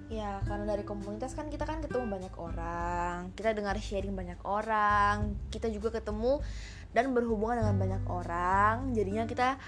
Ya, 0.09 0.43
karena 0.49 0.75
dari 0.75 0.83
komunitas 0.83 1.39
kan 1.39 1.53
kita 1.53 1.63
kan 1.69 1.79
ketemu 1.85 2.19
banyak 2.19 2.35
orang, 2.35 3.31
kita 3.39 3.55
dengar 3.55 3.79
sharing 3.79 4.17
banyak 4.17 4.43
orang, 4.43 5.39
kita 5.55 5.71
juga 5.71 6.03
ketemu 6.03 6.43
dan 6.91 7.15
berhubungan 7.15 7.63
dengan 7.63 7.77
banyak 7.79 8.05
orang, 8.11 8.91
jadinya 8.91 9.23
kita 9.31 9.61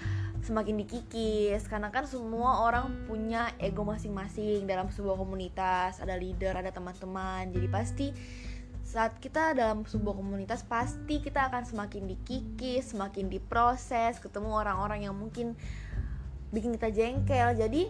semakin 0.43 0.83
dikikis 0.83 1.63
karena 1.71 1.95
kan 1.95 2.03
semua 2.03 2.59
orang 2.67 3.07
punya 3.07 3.55
ego 3.55 3.87
masing-masing 3.87 4.67
dalam 4.67 4.91
sebuah 4.91 5.15
komunitas, 5.15 6.03
ada 6.03 6.19
leader, 6.19 6.59
ada 6.59 6.75
teman-teman. 6.75 7.47
Jadi 7.47 7.67
pasti 7.71 8.07
saat 8.93 9.17
kita 9.17 9.57
dalam 9.57 9.89
sebuah 9.89 10.13
komunitas 10.13 10.61
pasti 10.61 11.17
kita 11.17 11.49
akan 11.49 11.65
semakin 11.65 12.05
dikikis, 12.13 12.93
semakin 12.93 13.25
diproses, 13.25 14.21
ketemu 14.21 14.53
orang-orang 14.53 15.09
yang 15.09 15.17
mungkin 15.17 15.57
bikin 16.53 16.77
kita 16.77 16.93
jengkel. 16.93 17.57
Jadi 17.57 17.89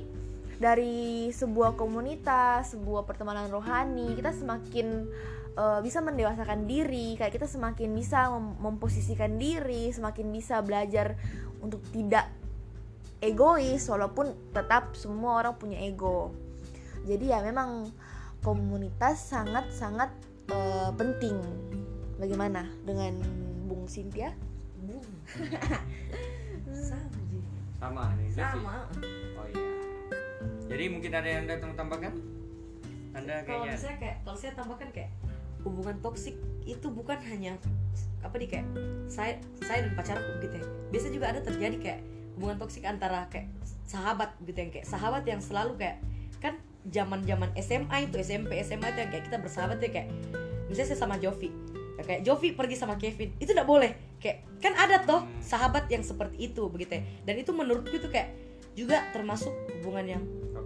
dari 0.64 1.28
sebuah 1.28 1.76
komunitas, 1.76 2.72
sebuah 2.72 3.04
pertemanan 3.04 3.52
rohani, 3.52 4.16
kita 4.16 4.32
semakin 4.32 5.12
uh, 5.60 5.84
bisa 5.84 6.00
mendewasakan 6.00 6.72
diri, 6.72 7.20
kayak 7.20 7.36
kita 7.36 7.52
semakin 7.52 7.92
bisa 7.92 8.32
mem 8.32 8.56
memposisikan 8.64 9.36
diri, 9.36 9.92
semakin 9.92 10.32
bisa 10.32 10.64
belajar 10.64 11.20
untuk 11.60 11.84
tidak 11.92 12.32
egois 13.20 13.84
walaupun 13.92 14.32
tetap 14.56 14.96
semua 14.96 15.44
orang 15.44 15.60
punya 15.60 15.84
ego. 15.84 16.32
Jadi 17.04 17.28
ya 17.28 17.44
memang 17.44 17.92
komunitas 18.40 19.20
sangat-sangat 19.36 20.32
uh, 20.52 20.90
penting. 20.98 21.38
Bagaimana 22.20 22.68
dengan 22.84 23.20
Bung 23.68 23.88
Cynthia? 23.88 24.36
sama 26.74 27.08
Ji. 27.32 27.40
sama 27.80 28.04
nih 28.20 28.30
sama 28.36 28.76
oh 29.40 29.48
iya 29.50 29.72
jadi 30.68 30.84
mungkin 30.92 31.12
ada 31.14 31.28
yang 31.28 31.42
anda 31.48 31.56
mau 31.64 31.76
tambahkan 31.76 32.14
anda 33.14 33.36
kalau 33.46 33.64
kayaknya 33.66 33.78
saya 33.78 33.96
kayak 34.02 34.18
kalau 34.26 34.38
saya 34.38 34.52
tambahkan 34.58 34.90
kayak 34.92 35.12
hubungan 35.64 35.96
toksik 36.04 36.36
itu 36.68 36.88
bukan 36.92 37.20
hanya 37.24 37.56
apa 38.24 38.36
nih 38.40 38.50
kayak 38.50 38.68
saya 39.08 39.40
saya 39.64 39.88
dan 39.88 39.94
pacarku 39.96 40.32
gitu 40.44 40.56
ya 40.60 40.66
biasa 40.92 41.08
juga 41.12 41.26
ada 41.32 41.40
terjadi 41.44 41.78
kayak 41.80 42.00
hubungan 42.36 42.58
toksik 42.60 42.84
antara 42.84 43.28
kayak 43.30 43.48
sahabat 43.88 44.34
gitu 44.44 44.58
yang 44.58 44.72
kayak 44.74 44.88
sahabat 44.88 45.24
yang 45.28 45.42
selalu 45.44 45.78
kayak 45.80 45.98
kan 46.40 46.60
zaman 46.92 47.24
zaman 47.24 47.50
SMA 47.60 48.12
itu 48.12 48.16
SMP 48.20 48.60
SMA 48.64 48.92
itu 48.92 49.00
yang 49.08 49.12
kayak 49.12 49.26
kita 49.32 49.38
bersahabat 49.40 49.80
ya 49.80 49.90
kayak 49.92 50.08
misalnya 50.68 50.88
saya 50.92 51.00
sama 51.00 51.16
Jovi. 51.20 51.50
Ya, 51.94 52.02
kayak 52.02 52.22
Jovi 52.26 52.58
pergi 52.58 52.76
sama 52.76 52.98
Kevin 52.98 53.32
itu 53.38 53.54
tidak 53.54 53.70
boleh. 53.70 53.94
Kayak 54.18 54.50
kan 54.60 54.74
ada 54.76 54.98
toh 55.06 55.24
sahabat 55.40 55.86
yang 55.94 56.02
seperti 56.02 56.52
itu 56.52 56.66
begitu 56.68 57.00
ya. 57.00 57.04
Dan 57.24 57.36
itu 57.40 57.54
menurutku 57.54 57.94
itu 57.94 58.10
kayak 58.10 58.34
juga 58.74 59.06
termasuk 59.14 59.54
hubungan 59.80 60.18
yang 60.18 60.24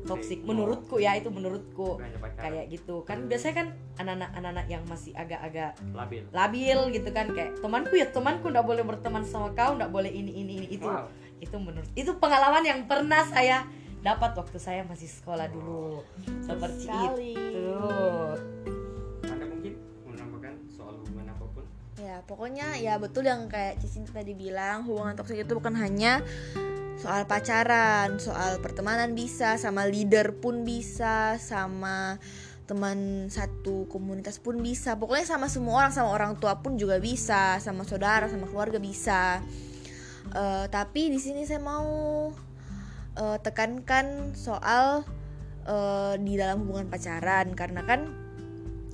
toksik 0.07 0.39
menurutku 0.47 1.03
ya 1.03 1.19
itu 1.19 1.27
menurutku. 1.27 2.00
Bukannya 2.00 2.19
pacaran. 2.24 2.43
kayak 2.47 2.65
gitu. 2.71 2.95
Kan 3.03 3.27
biasanya 3.27 3.55
kan 3.59 3.67
anak-anak 4.00 4.29
anak-anak 4.39 4.65
yang 4.71 4.83
masih 4.88 5.12
agak-agak 5.19 5.75
labil. 5.91 6.24
labil 6.31 6.79
gitu 6.95 7.09
kan. 7.12 7.27
Kayak 7.36 7.59
temanku 7.59 7.93
ya 8.00 8.07
temanku 8.07 8.47
nggak 8.47 8.63
boleh 8.65 8.83
berteman 8.88 9.27
sama 9.27 9.51
kau 9.51 9.75
nggak 9.75 9.91
boleh 9.91 10.09
ini 10.09 10.31
ini 10.31 10.63
ini. 10.63 10.67
Itu 10.71 10.88
Wow. 10.88 11.12
itu 11.43 11.55
menurut 11.59 11.89
itu 11.93 12.12
pengalaman 12.17 12.63
yang 12.63 12.79
pernah 12.88 13.21
saya 13.27 13.67
dapat 14.07 14.39
waktu 14.39 14.55
saya 14.55 14.81
masih 14.87 15.11
sekolah 15.11 15.51
dulu 15.51 15.99
seperti 16.39 16.87
Sekali. 16.87 17.35
itu 17.35 17.75
anda 19.27 19.45
mungkin 19.51 19.73
menambahkan 20.07 20.53
soal 20.71 20.95
hubungan 21.03 21.27
apa 21.35 21.45
pun 21.51 21.63
Ya, 22.00 22.24
pokoknya 22.24 22.79
ya 22.79 22.96
betul 23.03 23.27
yang 23.27 23.51
kayak 23.51 23.83
Cici 23.83 24.00
tadi 24.07 24.31
bilang, 24.31 24.87
hubungan 24.87 25.17
toksik 25.17 25.43
itu 25.43 25.53
bukan 25.59 25.75
hanya 25.75 26.24
soal 26.96 27.27
pacaran, 27.27 28.15
soal 28.22 28.63
pertemanan 28.63 29.11
bisa, 29.11 29.59
sama 29.59 29.83
leader 29.83 30.39
pun 30.39 30.63
bisa, 30.63 31.35
sama 31.41 32.15
teman 32.63 33.27
satu 33.27 33.91
komunitas 33.91 34.39
pun 34.39 34.61
bisa. 34.63 34.96
Pokoknya 34.96 35.25
sama 35.27 35.51
semua 35.51 35.83
orang, 35.83 35.91
sama 35.91 36.09
orang 36.13 36.33
tua 36.39 36.61
pun 36.63 36.79
juga 36.79 37.01
bisa, 37.01 37.59
sama 37.59 37.83
saudara, 37.83 38.31
sama 38.31 38.48
keluarga 38.48 38.79
bisa. 38.79 39.43
Eh, 40.31 40.65
tapi 40.72 41.09
di 41.11 41.20
sini 41.20 41.43
saya 41.43 41.59
mau 41.59 42.29
eh, 43.18 43.38
tekankan 43.42 44.38
soal 44.38 45.03
eh, 45.66 46.14
di 46.22 46.38
dalam 46.38 46.64
hubungan 46.64 46.88
pacaran. 46.88 47.51
Karena 47.58 47.82
kan 47.84 48.14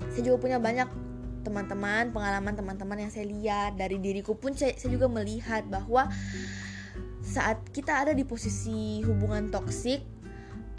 saya 0.10 0.24
juga 0.24 0.38
punya 0.40 0.58
banyak 0.58 0.90
teman-teman 1.44 2.16
pengalaman 2.16 2.56
teman-teman 2.56 2.98
yang 3.08 3.12
saya 3.12 3.28
lihat. 3.28 3.76
Dari 3.76 4.00
diriku 4.00 4.34
pun 4.40 4.56
saya, 4.56 4.74
saya 4.80 4.96
juga 4.96 5.12
melihat 5.12 5.68
bahwa 5.68 6.08
saat 7.24 7.60
kita 7.72 8.04
ada 8.04 8.12
di 8.12 8.28
posisi 8.28 9.04
hubungan 9.04 9.52
toksik 9.52 10.04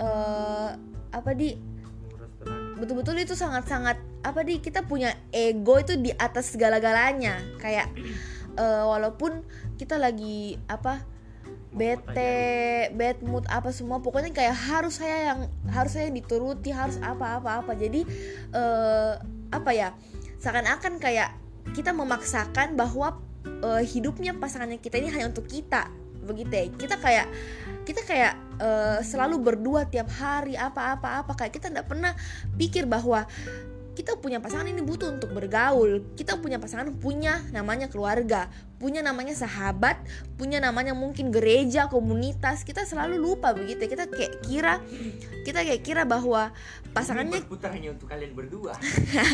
eh, 0.01 0.71
apa 1.15 1.31
di 1.37 1.55
betul-betul 2.75 3.17
itu 3.23 3.33
sangat-sangat 3.39 3.97
apa 4.27 4.41
di 4.43 4.61
kita 4.61 4.85
punya 4.85 5.15
ego 5.31 5.79
itu 5.79 5.95
di 6.01 6.11
atas 6.17 6.57
segala-galanya. 6.57 7.39
Kayak 7.61 7.93
eh, 8.57 8.85
walaupun 8.85 9.45
kita 9.77 10.01
lagi 10.01 10.59
apa 10.67 11.13
bete, 11.75 12.89
bad 12.95 13.19
mood 13.27 13.45
apa 13.51 13.75
semua. 13.75 13.99
Pokoknya 13.99 14.31
kayak 14.31 14.55
harus 14.55 15.03
saya 15.03 15.35
yang 15.35 15.41
harus 15.69 15.99
saya 15.99 16.09
yang 16.09 16.17
dituruti 16.17 16.71
harus 16.71 16.97
apa 17.03 17.43
apa 17.43 17.61
apa. 17.61 17.73
Jadi 17.75 18.07
eh, 18.55 19.13
apa 19.51 19.71
ya 19.75 19.91
seakan-akan 20.39 21.03
kayak 21.03 21.35
kita 21.75 21.91
memaksakan 21.91 22.79
bahwa 22.79 23.19
eh, 23.45 23.83
hidupnya 23.83 24.39
pasangannya 24.39 24.79
kita 24.79 25.03
ini 25.03 25.11
hanya 25.11 25.35
untuk 25.35 25.51
kita. 25.51 25.91
Begitu 26.25 26.55
ya. 26.55 26.67
Kita 26.79 26.97
kayak 27.03 27.27
kita 27.83 28.01
kayak 28.07 28.33
eh, 28.63 28.99
selalu 29.03 29.43
berdua 29.43 29.91
tiap 29.91 30.09
hari 30.15 30.55
apa 30.55 30.95
apa 30.95 31.27
apa. 31.27 31.33
Kayak 31.35 31.59
kita 31.59 31.67
nggak 31.75 31.89
pernah 31.91 32.15
pikir 32.55 32.87
bahwa 32.87 33.27
kita 33.95 34.19
punya 34.19 34.43
pasangan 34.43 34.67
ini 34.67 34.83
butuh 34.83 35.11
untuk 35.11 35.31
bergaul. 35.35 36.03
Kita 36.15 36.39
punya 36.39 36.59
pasangan 36.63 36.95
punya 36.99 37.43
namanya 37.51 37.87
keluarga 37.91 38.51
punya 38.85 39.01
namanya 39.01 39.33
sahabat 39.33 39.97
punya 40.37 40.61
namanya 40.61 40.92
mungkin 40.92 41.33
gereja 41.33 41.88
komunitas 41.88 42.68
kita 42.68 42.85
selalu 42.85 43.16
lupa 43.16 43.57
begitu. 43.57 43.88
Kita 43.88 44.12
kayak 44.12 44.44
kira 44.44 44.85
kita 45.49 45.64
kayak 45.64 45.81
kira 45.81 46.05
bahwa 46.05 46.53
pasangannya 46.92 47.40
berputar 47.40 47.73
hanya 47.73 47.97
untuk 47.97 48.12
kalian 48.12 48.37
berdua. 48.37 48.77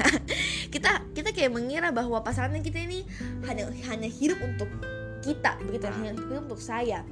Kita 0.74 1.02
kita 1.18 1.34
kayak 1.34 1.50
mengira 1.50 1.90
bahwa 1.90 2.22
pasangan 2.22 2.62
kita 2.62 2.78
ini 2.78 3.02
hanya 3.50 3.66
hanya 3.90 4.06
hidup 4.06 4.38
untuk 4.38 4.70
kita 5.18 5.58
begitu. 5.66 5.90
Ah. 5.90 5.98
hanya 5.98 6.14
hidup 6.14 6.46
untuk 6.46 6.62
saya. 6.62 7.02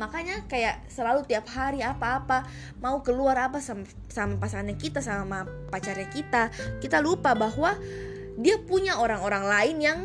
Makanya 0.00 0.48
kayak 0.48 0.88
selalu 0.88 1.28
tiap 1.28 1.44
hari 1.52 1.84
apa-apa 1.84 2.48
mau 2.80 3.04
keluar 3.04 3.36
apa 3.36 3.60
sama, 3.60 3.84
sama 4.08 4.40
pasangannya 4.40 4.80
kita 4.80 5.04
sama 5.04 5.44
pacarnya 5.68 6.08
kita 6.08 6.48
kita 6.80 7.04
lupa 7.04 7.36
bahwa 7.36 7.76
dia 8.40 8.56
punya 8.56 8.96
orang-orang 8.96 9.44
lain 9.44 9.76
yang 9.84 9.98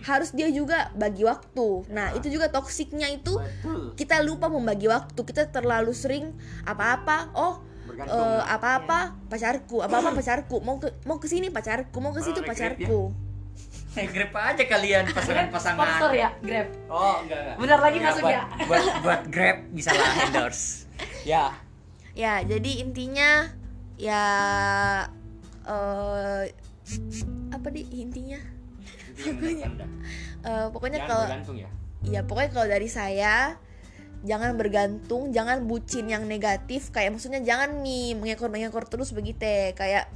harus 0.00 0.32
dia 0.32 0.48
juga 0.48 0.88
bagi 0.92 1.22
waktu. 1.22 1.84
Nah 1.88 2.10
Ya. 2.10 2.16
itu 2.16 2.32
juga 2.32 2.48
toksiknya 2.48 3.12
itu 3.12 3.36
kita 3.94 4.20
lupa 4.20 4.48
membagi 4.48 4.88
waktu. 4.88 5.18
Kita 5.18 5.48
terlalu 5.48 5.92
sering 5.92 6.32
apa-apa 6.62 7.30
oh 7.32 7.60
eh, 7.92 8.42
apa-apa 8.42 9.20
pacarku 9.28 9.80
apa-apa 9.80 10.10
pacarku. 10.18 10.56
Mau 10.60 10.76
ke 10.76 10.88
mau 11.04 11.20
ke 11.20 11.28
sini 11.28 11.48
pacarku 11.48 11.98
mau 11.98 12.10
ke 12.10 12.20
situ 12.20 12.40
Malah 12.40 12.52
regret 12.52 12.76
ya. 12.76 12.88
pacarku. 12.88 13.02
Eh, 13.92 14.08
grab 14.08 14.32
aja 14.32 14.64
kalian 14.64 15.04
pasangan-pasangan. 15.04 15.76
Sponsor 15.76 16.12
ya 16.16 16.32
Grab. 16.40 16.68
Oh 16.88 17.20
enggak 17.20 17.38
enggak. 17.44 17.56
Bentar 17.60 17.78
lagi 17.78 17.96
Enggak, 18.00 18.08
masuk 18.08 18.24
buat, 18.24 18.32
ya. 18.32 18.42
buat, 18.64 18.84
buat 19.04 19.20
grab 19.28 19.58
bisa 19.70 19.90
lah 19.92 20.08
endorse. 20.24 20.88
Ya. 21.28 21.52
Ya 22.16 22.40
jadi 22.40 22.80
intinya 22.80 23.52
ya 23.94 24.24
eh 25.62 26.44
apa 27.52 27.68
di 27.68 27.82
intinya 27.94 28.40
Anda. 29.30 29.86
Eh, 30.42 30.66
pokoknya 30.74 31.06
Jangan 31.06 31.10
kalau 31.46 31.54
ya. 31.54 31.68
ya 32.02 32.20
pokoknya 32.26 32.50
kalau 32.50 32.66
dari 32.66 32.88
saya 32.90 33.56
jangan 34.22 34.54
bergantung 34.54 35.34
jangan 35.34 35.66
bucin 35.66 36.06
yang 36.06 36.30
negatif 36.30 36.94
kayak 36.94 37.10
maksudnya 37.10 37.42
jangan 37.42 37.82
nih 37.82 38.14
mengekor 38.14 38.54
mengekor 38.54 38.86
terus 38.86 39.10
begitu 39.10 39.74
kayak 39.74 40.06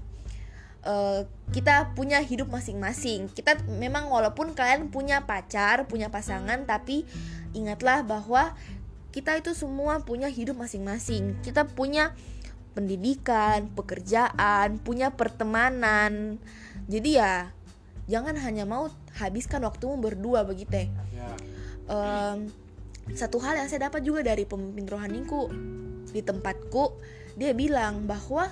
eh, 0.86 1.20
kita 1.54 1.94
punya 1.94 2.18
hidup 2.22 2.50
masing-masing. 2.50 3.30
Kita 3.30 3.58
memang 3.66 4.10
walaupun 4.10 4.54
kalian 4.54 4.90
punya 4.90 5.26
pacar 5.26 5.86
punya 5.86 6.10
pasangan 6.10 6.66
tapi 6.66 7.06
ingatlah 7.54 8.02
bahwa 8.02 8.54
kita 9.14 9.38
itu 9.38 9.56
semua 9.56 10.02
punya 10.02 10.28
hidup 10.28 10.58
masing-masing. 10.58 11.38
Kita 11.40 11.64
punya 11.64 12.12
pendidikan 12.76 13.72
pekerjaan 13.72 14.76
punya 14.84 15.16
pertemanan. 15.16 16.36
Jadi 16.84 17.16
ya 17.16 17.55
jangan 18.06 18.38
hanya 18.38 18.64
mau 18.66 18.90
habiskan 19.18 19.62
waktumu 19.66 19.98
berdua 19.98 20.46
begitu 20.46 20.86
ya. 20.86 20.88
Em, 21.86 22.50
satu 23.14 23.38
hal 23.38 23.62
yang 23.62 23.68
saya 23.70 23.86
dapat 23.86 24.02
juga 24.02 24.26
dari 24.26 24.42
pemimpin 24.42 24.86
rohaniku 24.86 25.50
di 26.10 26.22
tempatku 26.22 26.98
dia 27.36 27.52
bilang 27.52 28.08
bahwa 28.08 28.50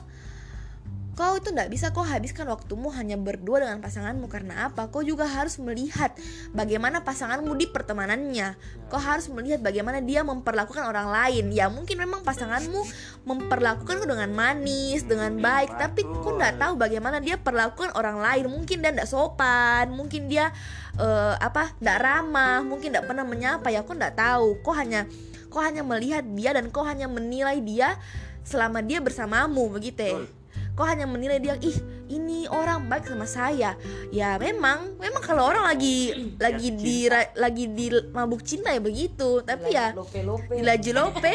kau 1.15 1.39
itu 1.39 1.55
nggak 1.55 1.71
bisa 1.71 1.95
kau 1.95 2.03
habiskan 2.03 2.51
waktumu 2.51 2.91
hanya 2.91 3.15
berdua 3.15 3.63
dengan 3.63 3.79
pasanganmu. 3.79 4.27
Karena 4.27 4.69
apa? 4.69 4.91
Kau 4.91 5.01
juga 5.07 5.25
harus 5.25 5.57
melihat 5.63 6.11
bagaimana 6.51 7.07
pasanganmu 7.07 7.55
di 7.55 7.71
pertemanannya. 7.71 8.59
Kau 8.91 8.99
harus 8.99 9.31
melihat 9.31 9.63
bagaimana 9.63 10.03
dia 10.03 10.27
memperlakukan 10.27 10.85
orang 10.85 11.09
lain. 11.09 11.55
Ya 11.55 11.71
mungkin 11.71 12.03
memang 12.03 12.27
pasanganmu 12.27 12.83
memperlakukan 13.25 14.03
kau 14.03 14.09
dengan 14.11 14.31
manis 14.35 15.07
dengan 15.07 15.39
baik. 15.39 15.79
Tapi 15.79 16.03
kau 16.03 16.35
nggak 16.35 16.59
tahu 16.59 16.75
bagaimana 16.75 17.23
dia 17.23 17.39
perlakukan 17.39 17.95
orang 17.95 18.19
lain. 18.19 18.51
Mungkin 18.51 18.83
dia 18.83 18.91
nggak 18.91 19.09
sopan 19.09 19.95
mungkin 19.95 20.27
dia 20.27 20.51
eh, 20.99 21.35
apa 21.39 21.79
nggak 21.79 21.99
ramah 22.03 22.61
mungkin 22.67 22.91
nggak 22.91 23.07
pernah 23.07 23.23
menyapa. 23.23 23.71
Ya 23.71 23.87
kau 23.87 23.95
nggak 23.95 24.19
tahu. 24.19 24.59
Kau 24.67 24.75
hanya 24.75 25.07
kau 25.55 25.63
hanya 25.63 25.87
melihat 25.87 26.27
dia 26.35 26.51
dan 26.51 26.75
kau 26.75 26.83
hanya 26.83 27.07
menilai 27.07 27.63
dia 27.63 27.95
selama 28.43 28.83
dia 28.85 28.99
bersamamu 28.99 29.71
begitu. 29.71 30.03
Ya. 30.03 30.44
Kau 30.75 30.83
hanya 30.83 31.07
menilai 31.07 31.39
dia 31.39 31.55
ih 31.63 31.79
ini 32.11 32.51
orang 32.51 32.91
baik 32.91 33.07
sama 33.07 33.25
saya. 33.25 33.79
Ya 34.11 34.37
memang 34.37 34.99
memang 34.99 35.23
kalau 35.23 35.47
orang 35.47 35.65
lagi 35.65 36.35
lagi 36.37 36.75
di 36.75 37.07
lagi 37.39 37.71
di 37.71 37.89
mabuk 38.11 38.43
cinta 38.43 38.75
ya 38.75 38.83
begitu. 38.83 39.41
Tapi 39.47 39.71
ya 39.71 39.95
lope 39.95 40.21
lope. 40.27 40.53
dilaju 40.59 40.91
lope. 40.95 41.35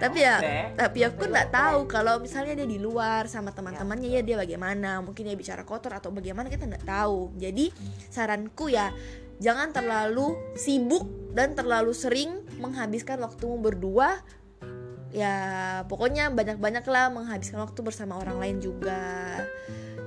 Tapi 0.00 0.18
ya 0.22 0.36
tapi 0.78 1.04
aku 1.04 1.28
nggak 1.28 1.52
tahu 1.52 1.84
kalau 1.84 2.16
misalnya 2.22 2.56
dia 2.56 2.68
di 2.70 2.80
luar 2.80 3.28
sama 3.28 3.52
teman-temannya 3.52 4.08
ya 4.08 4.22
dia 4.24 4.36
bagaimana 4.40 5.04
mungkin 5.04 5.28
dia 5.28 5.36
bicara 5.36 5.66
kotor 5.66 5.92
atau 5.92 6.08
bagaimana 6.14 6.48
kita 6.48 6.64
nggak 6.64 6.86
tahu. 6.88 7.34
Jadi 7.36 7.68
saranku 8.08 8.72
ya 8.72 8.94
jangan 9.42 9.74
terlalu 9.74 10.36
sibuk 10.56 11.04
dan 11.36 11.52
terlalu 11.52 11.92
sering 11.92 12.40
menghabiskan 12.60 13.20
waktumu 13.20 13.60
berdua 13.60 14.20
ya 15.10 15.34
pokoknya 15.90 16.30
banyak-banyak 16.30 16.84
lah 16.86 17.10
menghabiskan 17.10 17.62
waktu 17.62 17.80
bersama 17.82 18.18
orang 18.18 18.38
lain 18.38 18.56
juga. 18.62 19.42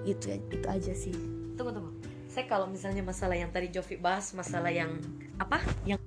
Itu 0.08 0.32
ya 0.32 0.38
itu 0.40 0.68
aja 0.68 0.94
sih. 0.96 1.16
Tunggu 1.56 1.72
tunggu. 1.76 1.92
Saya 2.32 2.50
kalau 2.50 2.66
misalnya 2.66 3.06
masalah 3.06 3.38
yang 3.38 3.54
tadi 3.54 3.70
Jovi 3.70 4.00
bahas 4.00 4.34
masalah 4.34 4.74
yang 4.74 4.98
apa? 5.38 5.62
Yang 5.86 6.02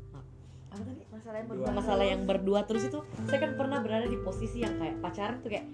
apa 0.73 0.83
tadi? 0.83 1.03
Masalah 1.13 1.37
yang 1.39 1.49
berdua. 1.49 1.67
masalah 1.73 2.05
yang 2.05 2.23
berdua 2.27 2.61
terus 2.69 2.83
itu 2.87 3.01
saya 3.27 3.39
kan 3.43 3.53
pernah 3.59 3.79
berada 3.83 4.07
di 4.07 4.19
posisi 4.21 4.63
yang 4.63 4.77
kayak 4.79 5.01
pacaran 5.01 5.41
tuh 5.41 5.51
kayak 5.53 5.67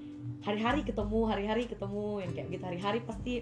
hari-hari 0.42 0.80
ketemu 0.82 1.20
hari-hari 1.26 1.62
ketemu 1.70 2.06
yang 2.22 2.30
kayak 2.34 2.48
gitu. 2.50 2.64
Hari-hari 2.66 3.00
pasti 3.06 3.34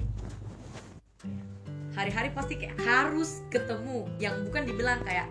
hari-hari 1.96 2.28
pasti 2.32 2.54
kayak 2.60 2.76
harus 2.80 3.44
ketemu. 3.48 4.08
Yang 4.20 4.34
bukan 4.48 4.62
dibilang 4.68 5.00
kayak 5.04 5.28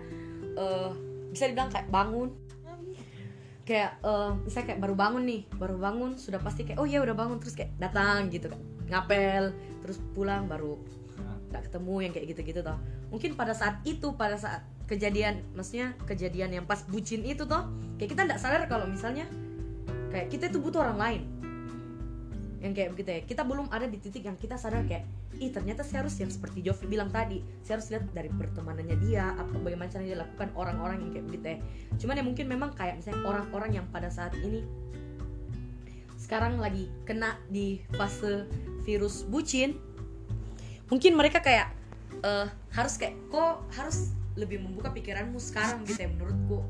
eh 0.58 0.90
bisa 1.30 1.46
dibilang 1.46 1.70
kayak 1.70 1.86
bangun 1.94 2.34
kayak 3.64 4.02
eh 4.02 4.30
misalnya 4.42 4.66
kayak 4.74 4.80
baru 4.82 4.94
bangun 4.96 5.22
nih 5.28 5.40
baru 5.54 5.76
bangun 5.78 6.16
sudah 6.16 6.40
pasti 6.42 6.66
kayak 6.66 6.80
oh 6.80 6.88
ya 6.88 7.04
udah 7.04 7.14
bangun 7.14 7.38
terus 7.38 7.54
kayak 7.54 7.76
datang 7.78 8.32
gitu 8.32 8.50
kan. 8.50 8.60
Ngapel 8.90 9.54
terus 9.86 9.98
pulang 10.16 10.50
baru 10.50 10.80
nggak 11.50 11.66
ketemu 11.66 11.94
yang 11.98 12.12
kayak 12.14 12.26
gitu-gitu 12.30 12.60
toh. 12.62 12.78
Mungkin 13.10 13.34
pada 13.34 13.54
saat 13.54 13.82
itu 13.82 14.14
pada 14.14 14.38
saat 14.38 14.62
kejadian 14.90 15.46
maksudnya 15.54 15.94
kejadian 16.02 16.50
yang 16.50 16.64
pas 16.66 16.82
bucin 16.90 17.22
itu 17.22 17.46
toh 17.46 17.70
kayak 17.94 18.10
kita 18.10 18.26
nggak 18.26 18.42
sadar 18.42 18.66
kalau 18.66 18.90
misalnya 18.90 19.22
kayak 20.10 20.26
kita 20.26 20.50
itu 20.50 20.58
butuh 20.58 20.82
orang 20.82 20.98
lain 20.98 21.22
yang 22.60 22.76
kayak 22.76 22.92
begitu 22.92 23.10
ya. 23.10 23.20
Kita 23.24 23.42
belum 23.48 23.72
ada 23.72 23.88
di 23.88 23.96
titik 23.96 24.28
yang 24.28 24.36
kita 24.36 24.60
sadar 24.60 24.84
kayak 24.84 25.08
ih 25.40 25.48
ternyata 25.48 25.80
saya 25.80 26.04
harus 26.04 26.14
yang 26.20 26.28
seperti 26.28 26.60
Jovi 26.60 26.86
bilang 26.86 27.08
tadi. 27.08 27.40
Saya 27.64 27.80
harus 27.80 27.88
lihat 27.88 28.04
dari 28.12 28.28
pertemanannya 28.28 28.96
dia 29.00 29.32
apa 29.32 29.56
bagaimana 29.56 29.88
cara 29.88 30.04
dia 30.04 30.18
lakukan 30.20 30.48
orang-orang 30.52 31.00
yang 31.00 31.10
kayak 31.16 31.26
begitu 31.32 31.46
ya. 31.48 31.58
Cuman 32.04 32.14
ya 32.20 32.24
mungkin 32.24 32.46
memang 32.46 32.70
kayak 32.76 33.00
misalnya 33.00 33.20
orang-orang 33.24 33.70
yang 33.80 33.86
pada 33.88 34.12
saat 34.12 34.36
ini 34.44 34.60
sekarang 36.20 36.60
lagi 36.60 36.86
kena 37.08 37.40
di 37.50 37.82
fase 37.96 38.46
virus 38.86 39.26
bucin 39.26 39.74
mungkin 40.92 41.18
mereka 41.18 41.42
kayak 41.42 41.72
eh, 42.22 42.46
harus 42.76 42.94
kayak 43.00 43.16
kok 43.32 43.64
harus 43.72 44.12
lebih 44.36 44.60
membuka 44.60 44.92
pikiranmu 44.92 45.40
sekarang? 45.40 45.82
Gitu 45.88 46.06
ya 46.06 46.10
menurutku. 46.12 46.60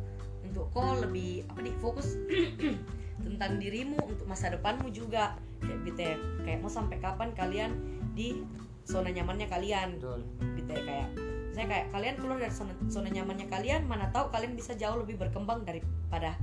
Untuk 0.46 0.70
kok 0.70 1.02
lebih 1.02 1.46
apa 1.50 1.60
nih 1.66 1.74
fokus 1.82 2.14
tentang 3.20 3.60
dirimu 3.60 3.98
untuk 4.04 4.26
masa 4.26 4.52
depanmu 4.52 4.88
juga 4.90 5.36
kayak 5.60 5.78
gitu 5.86 6.00
ya 6.00 6.16
kayak 6.44 6.58
mau 6.64 6.72
sampai 6.72 6.96
kapan 6.98 7.30
kalian 7.36 7.72
di 8.16 8.42
zona 8.88 9.12
nyamannya 9.12 9.46
kalian 9.46 10.00
Betul. 10.00 10.20
gitu 10.56 10.70
ya 10.72 10.82
kayak 10.82 11.08
saya 11.50 11.66
kayak 11.66 11.86
kalian 11.90 12.14
keluar 12.16 12.38
dari 12.38 12.54
zona, 12.54 12.72
zona 12.86 13.08
nyamannya 13.10 13.46
kalian 13.50 13.82
mana 13.84 14.08
tahu 14.14 14.30
kalian 14.32 14.54
bisa 14.56 14.72
jauh 14.78 14.98
lebih 15.02 15.20
berkembang 15.20 15.66
daripada 15.66 16.38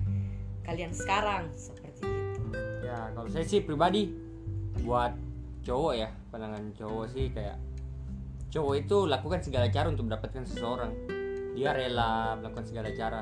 kalian 0.68 0.92
sekarang 0.92 1.50
seperti 1.56 2.04
itu 2.04 2.08
Ya 2.88 3.12
kalau 3.12 3.28
saya 3.28 3.44
sih 3.44 3.60
pribadi 3.60 4.16
buat 4.84 5.12
cowok 5.68 5.94
ya 6.00 6.08
pandangan 6.32 6.72
cowok 6.72 7.06
sih 7.12 7.28
kayak 7.36 7.60
cowok 8.48 8.74
itu 8.80 8.98
lakukan 9.06 9.40
segala 9.44 9.68
cara 9.68 9.88
untuk 9.92 10.08
mendapatkan 10.08 10.44
seseorang. 10.48 10.92
Dia 11.58 11.76
rela 11.76 12.38
melakukan 12.40 12.66
segala 12.66 12.90
cara. 12.96 13.22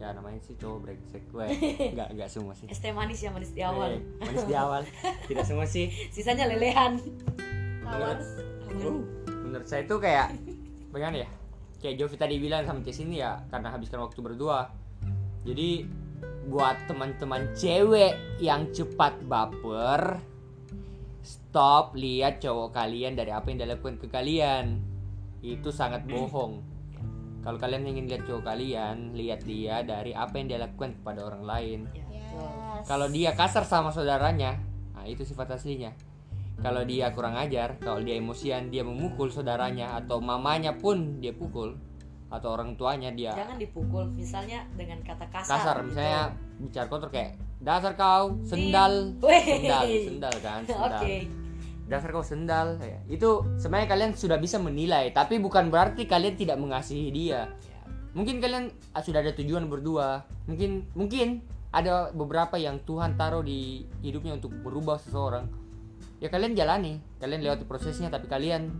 Ya 0.00 0.16
namanya 0.16 0.40
sih 0.40 0.56
cowok 0.56 0.78
brengsek 0.88 1.24
gue. 1.28 1.46
Enggak 1.92 2.08
enggak 2.16 2.30
semua 2.32 2.56
sih. 2.56 2.64
es 2.72 2.80
teh 2.80 2.88
manis 2.88 3.20
ya 3.20 3.28
manis 3.28 3.52
di 3.52 3.60
awal 3.60 4.00
manis 4.16 4.48
di 4.48 4.56
awal. 4.56 4.82
Tidak 5.28 5.44
semua 5.44 5.68
sih. 5.68 5.92
sisanya 6.08 6.48
lelehan 6.48 6.96
tawar 7.84 8.16
Uh, 8.70 9.02
menurut 9.26 9.66
saya 9.66 9.82
itu 9.82 9.98
kayak 9.98 10.30
bagaimana 10.94 11.26
ya? 11.26 11.28
Kayak 11.82 11.94
Jovi 11.98 12.14
tadi 12.14 12.38
bilang 12.38 12.62
sama 12.62 12.86
Cis 12.86 13.02
ini 13.02 13.18
ya 13.18 13.42
karena 13.50 13.74
habiskan 13.74 13.98
waktu 14.06 14.22
berdua. 14.22 14.70
Jadi 15.42 15.90
buat 16.46 16.78
teman-teman 16.86 17.50
cewek 17.58 18.38
yang 18.38 18.70
cepat 18.70 19.18
baper, 19.26 20.22
stop 21.26 21.98
lihat 21.98 22.38
cowok 22.38 22.70
kalian 22.70 23.18
dari 23.18 23.34
apa 23.34 23.50
yang 23.50 23.58
dia 23.58 23.74
lakukan 23.74 23.98
ke 23.98 24.06
kalian. 24.06 24.78
Itu 25.42 25.74
sangat 25.74 26.06
bohong. 26.06 26.69
Kalau 27.40 27.56
kalian 27.56 27.88
ingin 27.88 28.04
lihat 28.04 28.28
cowok 28.28 28.44
kalian, 28.52 29.16
lihat 29.16 29.40
dia 29.48 29.80
dari 29.80 30.12
apa 30.12 30.36
yang 30.36 30.46
dia 30.52 30.58
lakukan 30.60 30.92
kepada 31.00 31.24
orang 31.24 31.44
lain. 31.44 31.78
ya, 31.96 32.04
yes. 32.12 32.84
Kalau 32.84 33.08
dia 33.08 33.32
kasar 33.32 33.64
sama 33.64 33.88
saudaranya, 33.88 34.60
nah 34.92 35.08
itu 35.08 35.24
sifat 35.24 35.56
aslinya. 35.56 35.96
Kalau 36.60 36.84
dia 36.84 37.08
kurang 37.16 37.40
ajar, 37.40 37.80
kalau 37.80 38.04
dia 38.04 38.20
emosian, 38.20 38.68
dia 38.68 38.84
memukul 38.84 39.32
saudaranya 39.32 39.96
atau 39.96 40.20
mamanya 40.20 40.76
pun 40.76 41.16
dia 41.24 41.32
pukul 41.32 41.80
atau 42.30 42.54
orang 42.54 42.78
tuanya 42.78 43.10
dia 43.10 43.34
jangan 43.34 43.58
dipukul 43.58 44.06
misalnya 44.14 44.62
dengan 44.78 45.02
kata 45.02 45.26
kasar, 45.34 45.50
kasar. 45.50 45.76
gitu. 45.82 45.86
Misalnya 45.90 46.22
bicara 46.62 46.86
kotor 46.86 47.10
kayak 47.10 47.34
dasar 47.58 47.92
kau 47.98 48.38
sendal, 48.46 49.18
sendal, 49.18 49.84
sendal 49.90 50.34
kan, 50.38 50.62
sendal. 50.70 51.02
oke 51.02 51.39
Dasar 51.90 52.14
kau 52.14 52.22
sendal. 52.22 52.78
Ya, 52.78 53.02
Itu 53.10 53.42
sebenarnya 53.58 53.90
kalian 53.90 54.10
sudah 54.14 54.38
bisa 54.38 54.62
menilai, 54.62 55.10
tapi 55.10 55.42
bukan 55.42 55.74
berarti 55.74 56.06
kalian 56.06 56.38
tidak 56.38 56.56
mengasihi 56.62 57.10
dia. 57.10 57.50
Ya, 57.50 57.80
Mungkin 58.14 58.38
kalian 58.38 58.70
ah, 58.94 59.02
sudah 59.02 59.26
ada 59.26 59.34
tujuan 59.34 59.66
berdua. 59.66 60.22
Mungkin 60.46 60.86
mungkin 60.94 61.42
ada 61.74 62.14
beberapa 62.14 62.58
yang 62.58 62.82
Tuhan 62.82 63.14
taruh 63.14 63.42
di 63.42 63.86
hidupnya 64.06 64.38
untuk 64.38 64.54
berubah 64.62 65.02
seseorang. 65.02 65.46
Ya 66.22 66.30
kalian 66.30 66.54
jalani, 66.54 67.02
kalian 67.18 67.42
lewati 67.42 67.66
prosesnya 67.66 68.06
tapi 68.06 68.30
kalian 68.30 68.70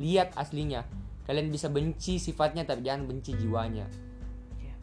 lihat 0.00 0.36
aslinya. 0.36 0.84
Kalian 1.28 1.52
bisa 1.52 1.72
benci 1.72 2.20
sifatnya 2.20 2.68
tapi 2.68 2.84
jangan 2.84 3.08
benci 3.08 3.36
jiwanya. 3.36 3.86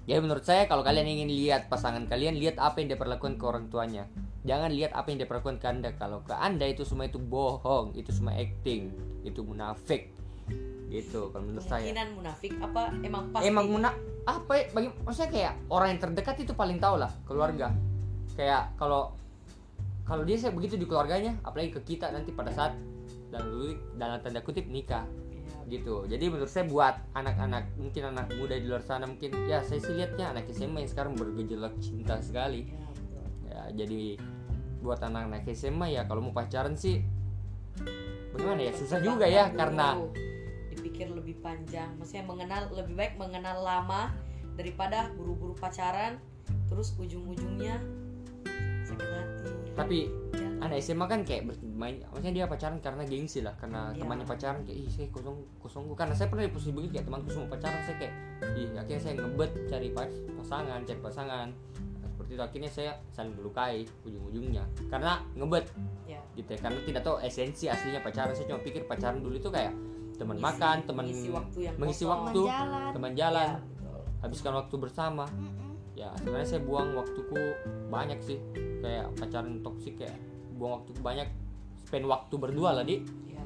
Ya. 0.08 0.18
Ya 0.18 0.24
menurut 0.24 0.48
saya 0.48 0.66
kalau 0.72 0.82
kalian 0.88 1.06
ingin 1.06 1.30
lihat 1.30 1.68
pasangan 1.68 2.08
kalian, 2.08 2.40
lihat 2.40 2.58
apa 2.58 2.80
yang 2.80 2.96
dia 2.96 3.00
perlakukan 3.00 3.36
ke 3.36 3.44
orang 3.44 3.68
tuanya. 3.68 4.08
Jangan 4.48 4.72
lihat 4.72 4.96
apa 4.96 5.12
yang 5.12 5.20
dia 5.20 5.28
perlakukan 5.28 5.60
ke 5.60 5.68
anda. 5.68 5.92
Kalau 6.00 6.24
ke 6.24 6.32
anda 6.32 6.64
itu 6.64 6.88
semua 6.88 7.12
itu 7.12 7.20
bohong, 7.20 7.92
itu 8.00 8.16
semua 8.16 8.34
acting, 8.40 8.96
itu 9.28 9.44
munafik. 9.44 10.16
Gitu 10.88 11.28
kalau 11.36 11.44
menurut 11.44 11.68
saya. 11.68 11.84
kemungkinan 11.84 12.10
munafik 12.16 12.52
apa 12.64 12.82
emang 13.04 13.24
pasti 13.36 13.44
Emang 13.52 13.66
muna 13.68 13.90
apa 14.24 14.52
ya, 14.56 14.66
bagi 14.72 14.88
maksudnya 15.04 15.30
kayak 15.36 15.54
orang 15.68 15.88
yang 15.92 16.00
terdekat 16.00 16.36
itu 16.40 16.56
paling 16.56 16.80
tahu 16.80 16.96
lah 16.96 17.12
keluarga. 17.28 17.76
Kayak 18.40 18.72
kalau 18.80 19.12
kalau 20.08 20.24
dia 20.24 20.40
saya 20.40 20.56
begitu 20.56 20.80
di 20.80 20.88
keluarganya, 20.88 21.36
apalagi 21.44 21.76
ke 21.76 21.84
kita 21.84 22.08
nanti 22.16 22.32
pada 22.32 22.56
saat 22.56 22.80
kutip- 23.28 23.84
dalam 24.00 24.24
tanda 24.24 24.40
kutip 24.40 24.64
nikah 24.72 25.04
gitu. 25.68 26.08
Jadi 26.08 26.32
menurut 26.32 26.48
saya 26.48 26.66
buat 26.66 26.96
anak-anak 27.12 27.76
mungkin 27.76 28.04
anak 28.16 28.32
muda 28.40 28.56
di 28.56 28.66
luar 28.68 28.84
sana 28.84 29.04
mungkin 29.04 29.36
ya 29.52 29.60
saya 29.64 29.84
sih 29.84 29.94
lihatnya 29.94 30.32
anak 30.32 30.48
SMA 30.56 30.88
yang 30.88 30.92
sekarang 30.92 31.14
bergejolak 31.20 31.76
cinta 31.84 32.20
sekali. 32.24 32.72
ya, 32.72 32.88
betul. 32.96 33.26
Ya 33.48 33.62
jadi 33.76 34.02
buat 34.82 35.04
anak-anak 35.04 35.44
SMA 35.52 36.00
ya 36.00 36.02
kalau 36.08 36.24
mau 36.24 36.34
pacaran 36.34 36.78
sih 36.78 37.04
bagaimana 38.34 38.62
ya 38.70 38.74
susah 38.74 39.00
juga 39.02 39.26
ya 39.26 39.50
Dulu, 39.50 39.58
karena 39.58 39.88
dipikir 40.72 41.08
lebih 41.10 41.42
panjang 41.42 41.90
maksudnya 41.98 42.26
mengenal 42.26 42.62
lebih 42.72 42.94
baik 42.94 43.14
mengenal 43.18 43.58
lama 43.66 44.14
daripada 44.56 45.10
buru-buru 45.18 45.58
pacaran 45.58 46.22
terus 46.70 46.94
ujung-ujungnya 46.98 47.82
sakit 48.86 49.10
hati 49.10 49.50
tapi 49.76 50.00
Ya. 50.38 50.47
Anak 50.60 50.78
SMA 50.80 51.06
kan 51.06 51.22
kayak 51.22 51.44
bermain 51.46 52.02
maksudnya 52.04 52.34
dia 52.34 52.46
pacaran 52.46 52.78
karena 52.78 53.04
gengsi 53.04 53.40
lah 53.40 53.54
karena 53.54 53.90
Iya. 53.90 54.02
temannya 54.02 54.26
pacaran 54.26 54.60
kayak 54.62 54.78
ih 54.80 54.90
saya 54.90 55.08
kosong 55.10 55.38
kosong 55.58 55.84
karena 55.92 56.12
saya 56.12 56.28
pernah 56.28 56.44
di 56.44 56.52
posisi 56.52 56.72
begitu 56.72 56.92
kayak 56.94 57.06
temanku 57.06 57.30
semua 57.30 57.48
pacaran 57.48 57.82
saya 57.82 57.98
kayak 57.98 58.14
ih 58.54 58.68
akhirnya 58.72 59.00
saya 59.00 59.14
ngebet 59.16 59.52
cari 59.66 59.88
pas- 59.90 60.20
pasangan 60.36 60.80
cari 60.82 61.00
pasangan 61.00 61.48
Nah, 61.98 62.08
seperti 62.08 62.32
itu 62.32 62.44
akhirnya 62.44 62.70
saya 62.70 62.92
saling 63.08 63.34
melukai 63.34 63.78
ujung-ujungnya 64.02 64.62
karena 64.88 65.18
ngebet 65.34 65.66
ya 66.06 66.22
gitu 66.34 66.50
ya 66.50 66.60
karena 66.60 66.80
tidak 66.84 67.02
tahu 67.02 67.18
esensi 67.20 67.66
aslinya 67.66 68.00
pacaran 68.00 68.32
saya 68.32 68.46
cuma 68.48 68.60
pikir 68.60 68.82
pacaran 68.84 69.20
dulu 69.20 69.36
itu 69.36 69.50
kayak 69.50 69.74
teman 70.16 70.38
makan 70.38 70.82
teman 70.84 71.06
mengisi 71.06 71.30
waktu 71.30 71.58
yang 71.62 71.76
mengisi 71.78 72.02
kosong. 72.02 72.14
waktu 72.26 72.40
Teman 72.40 72.50
jalan. 72.50 72.90
teman 72.92 73.12
jalan 73.14 73.48
Ya, 73.48 73.62
betul. 73.62 74.02
habiskan 74.20 74.54
waktu 74.56 74.76
bersama 74.80 75.26
Mm-mm. 75.30 75.72
ya 75.94 76.10
sebenarnya 76.16 76.48
saya 76.48 76.62
buang 76.64 76.90
waktuku 76.94 77.38
banyak 77.88 78.20
sih 78.20 78.38
kayak 78.80 79.06
pacaran 79.14 79.62
toksik 79.62 79.94
kayak 79.96 80.18
buang 80.58 80.74
waktu 80.76 80.92
banyak 80.98 81.28
spend 81.80 82.06
waktu 82.06 82.36
berdua 82.36 82.70
lah 82.74 82.84
di 82.84 83.00
Ya. 83.26 83.44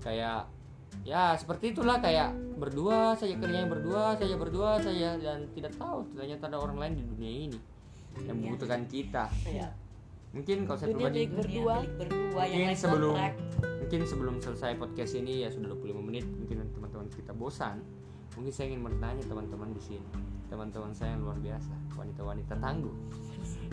kayak 0.00 0.40
ya 1.02 1.34
seperti 1.34 1.72
itulah 1.72 1.98
kayak 1.98 2.30
berdua 2.56 3.12
saja 3.12 3.34
kerjanya 3.34 3.66
berdua 3.66 4.14
saja 4.14 4.34
berdua 4.34 4.70
saja 4.78 5.14
dan 5.16 5.44
tidak 5.50 5.74
tahu 5.74 6.06
ternyata 6.12 6.46
ada 6.46 6.58
orang 6.58 6.78
lain 6.78 6.92
di 6.94 7.04
dunia 7.04 7.32
ini 7.44 7.58
yang 8.18 8.28
Dunia. 8.30 8.34
membutuhkan 8.46 8.86
kita 8.86 9.26
Ya. 9.44 9.68
mungkin 10.30 10.62
kalau 10.62 10.78
saya 10.78 10.88
pribadi 10.90 11.26
berdua. 11.26 11.74
Milik 11.80 11.92
berdua 11.98 12.42
yang 12.42 12.52
Mungkin 12.54 12.68
lain 12.68 12.78
sebelum- 12.78 13.16
kontrak. 13.18 13.34
mungkin 13.82 14.00
sebelum 14.06 14.34
selesai 14.38 14.72
podcast 14.74 15.12
ini 15.14 15.32
ya 15.40 15.48
sudah 15.48 15.68
25 15.70 16.00
menit 16.00 16.24
mungkin 16.30 16.64
teman-teman 16.70 17.06
kita 17.10 17.32
bosan 17.32 17.82
mungkin 18.32 18.48
saya 18.48 18.70
ingin 18.70 18.80
bertanya 18.82 19.20
teman-teman 19.22 19.68
di 19.70 19.82
sini 19.82 20.06
teman-teman 20.46 20.88
saya 20.90 21.12
yang 21.12 21.22
luar 21.22 21.36
biasa 21.36 21.72
wanita-wanita 21.92 22.54
tangguh 22.56 22.94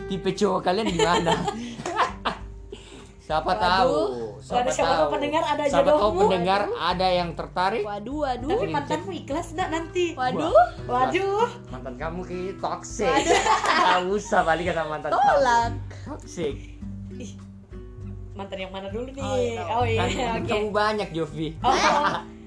tipe 0.06 0.30
cowok 0.34 0.60
kalian 0.62 0.88
gimana 0.90 1.32
siapa 3.20 3.46
Waduh. 3.46 3.60
tahu 3.60 3.96
Waduh, 4.40 4.40
siapa 4.40 4.70
tahu 4.72 5.04
pendengar 5.12 5.42
ada 5.44 5.62
siapa 5.62 5.86
tahu 5.86 5.98
jodohmu. 6.00 6.20
pendengar 6.24 6.60
ada 6.74 7.08
yang 7.08 7.30
tertarik 7.32 7.82
Waduh, 7.82 8.18
waduh. 8.24 8.48
Tapi 8.50 8.66
mantanmu 8.66 9.10
ikhlas 9.14 9.46
enggak 9.52 9.68
nanti? 9.70 10.04
Waduh, 10.12 10.56
Waduh. 10.84 11.46
mantan 11.68 11.94
kamu 11.94 12.20
kayak 12.22 12.54
toxic 12.58 13.12
nggak 13.12 14.00
usah 14.08 14.40
balik 14.42 14.72
sama 14.72 14.88
mantan 14.90 15.10
kamu 15.10 15.20
tolak. 15.22 15.70
toxic 16.02 16.56
Ih, 17.14 17.32
mantan 18.32 18.58
yang 18.58 18.72
mana 18.72 18.88
dulu 18.88 19.08
nih? 19.10 19.20
Oh, 19.20 19.36
iya, 19.36 19.60
tahu. 19.60 19.70
Oh 19.70 19.84
iya, 19.84 20.00
kan 20.26 20.40
oke. 20.40 20.48
kamu 20.48 20.68
banyak 20.70 21.08
Jovi 21.12 21.48
Oh, 21.60 21.70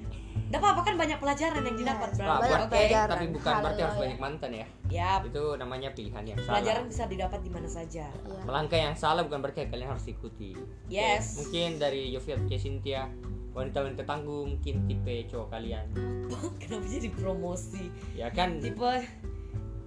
Gak 0.54 0.60
apa-apa 0.60 0.80
kan 0.82 0.94
banyak 0.94 1.18
pelajaran 1.18 1.60
yang 1.60 1.74
didapat, 1.74 2.08
Yes. 2.08 2.18
Nah, 2.20 2.38
Banyak 2.38 2.68
pelajaran. 2.68 3.10
tapi 3.10 3.26
bukan 3.28 3.50
Hal 3.50 3.60
berarti 3.60 3.80
harus 3.82 3.90
ya. 3.92 4.00
banyak 4.00 4.18
mantan 4.18 4.50
ya 4.52 4.66
Ya, 4.86 5.10
itu 5.20 5.44
namanya 5.56 5.88
pilihan 5.90 6.22
yang 6.24 6.38
salah 6.38 6.54
pelajaran 6.54 6.84
bisa 6.86 7.02
didapat 7.04 7.40
di 7.40 7.50
mana 7.50 7.66
saja. 7.66 8.06
Iya. 8.06 8.40
melangkah 8.46 8.78
yang 8.78 8.94
salah 8.94 9.20
bukan 9.20 9.38
berarti 9.40 9.66
kalian 9.66 9.90
harus 9.90 10.06
ikuti 10.06 10.54
Yes. 10.86 11.24
Oke, 11.34 11.38
mungkin 11.42 11.68
dari 11.76 12.02
Yofi 12.08 12.30
atau 12.32 12.46
Cynthia 12.48 13.10
wanita-wanita 13.50 14.02
tangguh 14.02 14.46
mungkin 14.48 14.74
tipe 14.84 15.26
cowok 15.26 15.48
kalian 15.50 15.86
Kenapa 16.62 16.86
jadi 16.86 17.08
promosi? 17.12 17.90
ya 18.12 18.30
kan 18.30 18.58
Tipe 18.58 18.94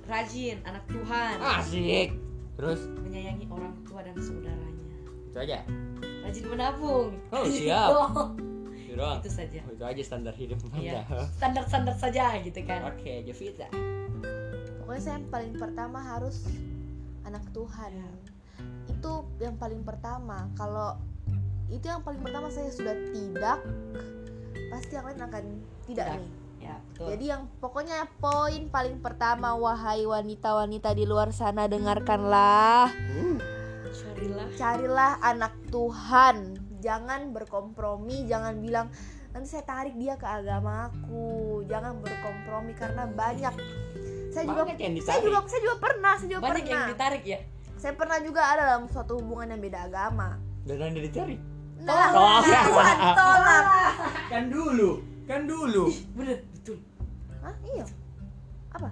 rajin, 0.03 0.63
anak 0.63 0.83
Tuhan, 0.85 1.35
asik 1.39 2.09
terus 2.55 2.79
menyayangi 2.97 3.47
orang 3.47 3.75
tua 3.83 3.99
dan 4.01 4.15
saudaranya. 4.17 4.95
itu 5.25 5.37
aja 5.37 5.59
Rajin 6.23 6.43
menabung. 6.45 7.11
Oh, 7.29 7.43
siap. 7.53 7.91
Oh, 8.97 9.05
itu 9.05 9.05
doang 9.05 9.19
itu 9.21 9.29
saja. 9.29 9.59
Oh, 9.61 9.73
itu 9.77 9.85
aja 9.85 10.01
standar 10.01 10.33
hidup 10.33 10.57
Iya. 10.73 11.05
anda 11.05 11.29
Standar-standar 11.37 11.95
saja 11.95 12.25
gitu 12.41 12.59
kan. 12.65 12.81
oke 12.89 13.13
Jovita 13.29 13.67
Pokoknya 14.81 15.01
saya 15.03 15.13
yang 15.19 15.27
paling 15.29 15.53
pertama 15.59 15.99
harus 16.01 16.47
anak 17.21 17.43
Tuhan. 17.53 17.91
Itu 18.87 19.11
yang 19.37 19.59
paling 19.59 19.83
pertama. 19.83 20.47
Kalau 20.55 20.95
itu 21.67 21.85
yang 21.85 21.99
paling 21.99 22.23
pertama 22.23 22.47
saya 22.47 22.71
sudah 22.71 22.95
tidak, 23.11 23.59
pasti 24.71 24.95
yang 24.95 25.05
lain 25.05 25.19
akan 25.19 25.43
tidak 25.85 26.07
Tidak. 26.07 26.19
nih. 26.23 26.31
Ya, 26.57 26.75
betul. 26.89 27.05
Jadi 27.13 27.25
yang 27.29 27.41
pokoknya 27.61 28.09
poin 28.17 28.61
paling 28.73 28.97
pertama 28.97 29.53
wahai 29.53 30.07
wanita-wanita 30.09 30.89
di 30.97 31.05
luar 31.05 31.29
sana 31.29 31.69
dengarkanlah, 31.69 32.89
Carilah 33.93 34.47
carilah 34.57 35.11
anak 35.21 35.53
Tuhan. 35.69 36.56
Jangan 36.87 37.35
berkompromi, 37.35 38.23
jangan 38.25 38.63
bilang 38.63 38.87
nanti 39.35 39.47
saya 39.51 39.67
tarik 39.67 39.99
dia 39.99 40.15
ke 40.15 40.23
agamaku. 40.23 41.67
Jangan 41.67 41.99
berkompromi 41.99 42.71
karena 42.71 43.03
banyak 43.05 43.51
saya 44.31 44.43
juga 44.47 44.63
yang 44.71 44.79
saya 44.79 44.95
ditarik. 44.95 45.23
juga 45.25 45.39
saya 45.43 45.61
juga 45.61 45.77
pernah, 45.77 46.13
saya 46.15 46.29
juga 46.29 46.41
banyak 46.41 46.63
yang 46.63 46.71
pernah. 46.79 46.91
ditarik 46.95 47.23
ya. 47.27 47.39
Saya 47.75 47.93
pernah 47.93 48.17
juga 48.19 48.41
ada 48.41 48.61
dalam 48.65 48.85
suatu 48.87 49.19
hubungan 49.19 49.51
yang 49.51 49.59
beda 49.59 49.79
agama. 49.83 50.39
dan 50.63 50.83
anda 50.83 50.99
dicari 50.99 51.37
Nah, 51.77 52.09
Oh. 52.11 52.41
Tuhan 52.43 52.97
tolak. 53.15 53.63
kan 54.27 54.43
dulu 54.47 54.89
kan 55.23 55.41
dulu 55.43 55.85
Bener, 56.11 56.39
betul. 56.51 56.77
Hah, 57.39 57.55
iya. 57.63 57.85
Apa? 58.71 58.89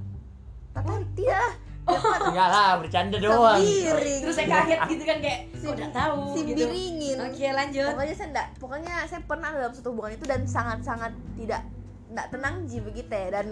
Tak 0.71 0.83
tarik 0.83 1.09
tidak 1.15 1.51
enggak 1.85 2.49
lah 2.49 2.69
bercanda 2.81 3.17
doang 3.21 3.61
sembiring. 3.61 4.19
Terus 4.25 4.35
saya 4.35 4.47
kaget 4.49 4.79
gitu 4.89 5.03
kan 5.05 5.17
kayak 5.21 5.39
kok 5.53 5.71
udah 5.77 5.89
tahu 5.93 6.21
gitu. 6.41 6.65
Simbiringin. 6.65 7.17
Oke, 7.21 7.45
lanjut. 7.53 7.89
Pokoknya 7.93 8.15
saya 8.17 8.27
enggak, 8.33 8.47
pokoknya 8.57 8.93
saya 9.05 9.21
pernah 9.21 9.49
dalam 9.53 9.71
satu 9.73 9.87
hubungan 9.93 10.13
itu 10.17 10.25
dan 10.25 10.41
sangat-sangat 10.49 11.13
tidak 11.37 11.61
enggak 12.09 12.27
tenang 12.33 12.55
ji 12.65 12.77
begitu 12.81 13.11
ya 13.13 13.27
dan 13.41 13.47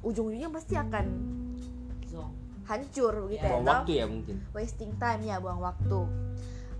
ujung-ujungnya 0.00 0.50
pasti 0.50 0.74
akan 0.78 1.06
Zong. 2.08 2.32
hancur 2.64 3.12
begitu 3.28 3.44
ya. 3.44 3.50
buang 3.52 3.64
toh. 3.66 3.72
waktu 3.76 3.92
ya 3.92 4.04
mungkin 4.08 4.36
wasting 4.56 4.92
time 4.96 5.22
ya 5.28 5.36
buang 5.36 5.60
waktu 5.60 6.00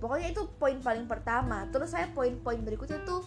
pokoknya 0.01 0.33
itu 0.33 0.43
poin 0.57 0.81
paling 0.81 1.05
pertama 1.05 1.69
terus 1.69 1.93
saya 1.93 2.09
poin-poin 2.17 2.57
berikutnya 2.65 3.05
tuh 3.05 3.21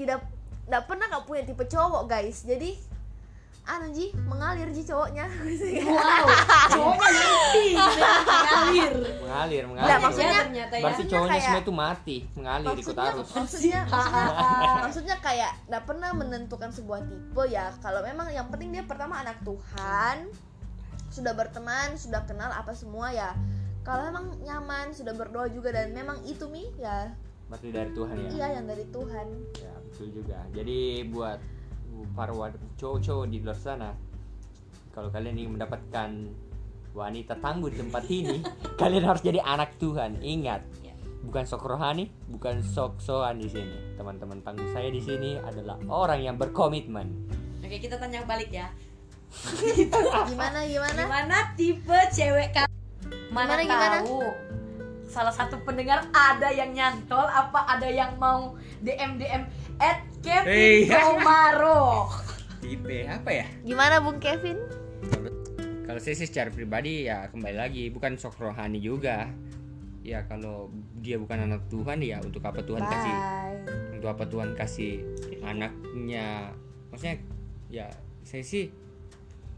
tidak 0.00 0.24
tidak 0.64 0.82
pernah 0.88 1.06
nggak 1.12 1.24
punya 1.28 1.42
tipe 1.44 1.64
cowok 1.68 2.08
guys 2.08 2.40
jadi 2.48 2.80
anu 3.62 3.86
ji 3.88 4.10
mengalir 4.20 4.68
ji 4.68 4.82
cowoknya. 4.82 5.22
Wow, 5.82 6.26
cowoknya 6.68 7.06
ngerti, 7.06 7.64
mengalir. 7.72 8.94
mengalir 9.22 9.62
mengalir. 9.64 9.86
Banyak 9.86 10.00
maksudnya- 10.02 10.32
ya 10.32 10.42
ternyata 10.42 10.74
ya. 10.74 10.82
berarti 10.82 11.02
cowoknya 11.04 11.30
kayak- 11.30 11.46
semua 11.46 11.62
itu 11.62 11.72
mati 11.72 12.16
mengalir 12.32 12.66
ikut 12.66 12.74
maksudnya 12.74 13.10
arus. 13.12 13.28
maksudnya 13.32 13.80
maksudnya, 13.92 14.72
maksudnya 14.82 15.16
kayak 15.20 15.52
nggak 15.68 15.84
pernah 15.84 16.10
menentukan 16.12 16.70
sebuah 16.70 17.00
tipe 17.04 17.42
ya. 17.46 17.66
Kalau 17.78 18.00
memang 18.00 18.26
yang 18.28 18.46
penting 18.48 18.70
dia 18.70 18.82
pertama 18.82 19.14
anak 19.16 19.38
Tuhan 19.42 20.16
sudah 21.08 21.32
berteman 21.32 21.94
sudah 21.94 22.24
kenal 22.24 22.50
apa 22.50 22.72
semua 22.72 23.10
ya. 23.10 23.30
Kalau 23.82 24.06
memang 24.06 24.38
nyaman 24.40 24.90
sudah 24.90 25.12
berdoa 25.12 25.46
juga 25.46 25.70
dan 25.70 25.90
memang 25.90 26.18
itu 26.24 26.46
mi 26.46 26.66
ya. 26.76 27.14
Berarti 27.46 27.68
dari 27.68 27.90
Tuhan 27.92 28.14
ya? 28.16 28.28
Iya 28.32 28.46
yang 28.56 28.66
dari 28.66 28.84
Tuhan. 28.88 29.26
Ya 29.54 29.74
betul 29.82 30.08
juga. 30.12 30.38
Jadi 30.50 30.78
buat 31.06 31.38
para 32.12 32.32
cowok-cowok 32.76 33.26
di 33.28 33.38
luar 33.40 33.56
sana, 33.56 33.90
kalau 34.92 35.08
kalian 35.08 35.36
ingin 35.36 35.56
mendapatkan 35.56 36.10
wanita 36.92 37.40
tangguh 37.40 37.72
di 37.72 37.78
tempat 37.80 38.04
ini, 38.08 38.36
kalian 38.80 39.04
harus 39.04 39.24
jadi 39.24 39.40
anak 39.40 39.80
Tuhan. 39.80 40.20
Ingat, 40.20 40.62
Ya. 40.84 40.92
bukan 41.24 41.44
sok 41.48 41.64
rohani, 41.64 42.12
bukan 42.28 42.60
sok 42.60 43.00
soan 43.00 43.40
di 43.40 43.48
sini. 43.48 43.96
Teman-teman 43.96 44.44
tangguh 44.44 44.68
saya 44.70 44.92
di 44.92 45.00
sini 45.00 45.40
adalah 45.40 45.80
orang 45.88 46.20
yang 46.20 46.36
berkomitmen. 46.36 47.08
Oke, 47.64 47.80
kita 47.80 47.96
tanya 47.96 48.22
balik 48.28 48.52
ya. 48.52 48.68
gimana 50.28 50.60
gimana 50.68 51.08
Gimana 51.08 51.36
tipe 51.56 51.98
cewek 52.12 52.52
kamu? 52.52 52.68
Mana 53.32 53.56
Gimana, 53.56 53.64
gimana? 53.64 53.96
Salah 55.12 55.28
satu 55.28 55.60
pendengar 55.60 56.08
ada 56.16 56.48
yang 56.48 56.72
nyantol 56.72 57.28
apa 57.28 57.68
ada 57.68 57.84
yang 57.84 58.16
mau 58.16 58.56
DM 58.80 59.20
DM 59.20 59.44
at 59.76 60.00
Kevin 60.24 60.88
Iya. 60.88 60.96
Komaro. 61.04 62.08
Tipe 62.64 63.04
apa 63.04 63.30
ya? 63.30 63.44
gimana 63.60 64.00
Bung 64.00 64.16
Kevin 64.16 64.56
Kalau 65.82 66.00
saya 66.00 66.16
sih 66.16 66.24
secara 66.24 66.48
pribadi 66.48 67.04
ya 67.04 67.28
kembali 67.28 67.56
lagi 67.58 67.84
bukan 67.92 68.16
sok 68.16 68.40
rohani 68.40 68.80
juga. 68.80 69.28
Ya 70.00 70.24
kalau 70.24 70.72
dia 70.98 71.20
bukan 71.20 71.44
anak 71.44 71.68
Tuhan 71.68 72.00
ya 72.00 72.16
untuk 72.24 72.40
apa 72.42 72.64
Tuhan 72.64 72.80
kasih 72.80 73.12
bye 73.12 73.92
untuk 73.92 74.08
apa 74.18 74.24
Tuhan 74.26 74.50
kasih 74.58 74.98
anaknya 75.46 76.50
maksudnya 76.90 77.22
ya 77.70 77.86
saya 78.26 78.42
sih 78.42 78.74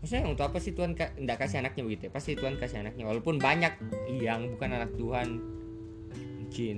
maksudnya 0.04 0.28
untuk 0.28 0.44
apa 0.44 0.60
sih 0.60 0.76
Tuhan 0.76 0.92
ka- 0.92 1.16
kasih 1.16 1.64
anaknya 1.64 1.80
begitu 1.88 2.02
ya? 2.06 2.10
Pasti 2.12 2.36
Tuhan 2.36 2.60
kasih 2.60 2.84
anaknya 2.84 3.08
walaupun 3.08 3.40
banyak 3.40 3.72
yang 4.20 4.52
bukan 4.52 4.76
anak 4.76 4.92
Tuhan. 5.00 5.40
Mungkin 6.44 6.76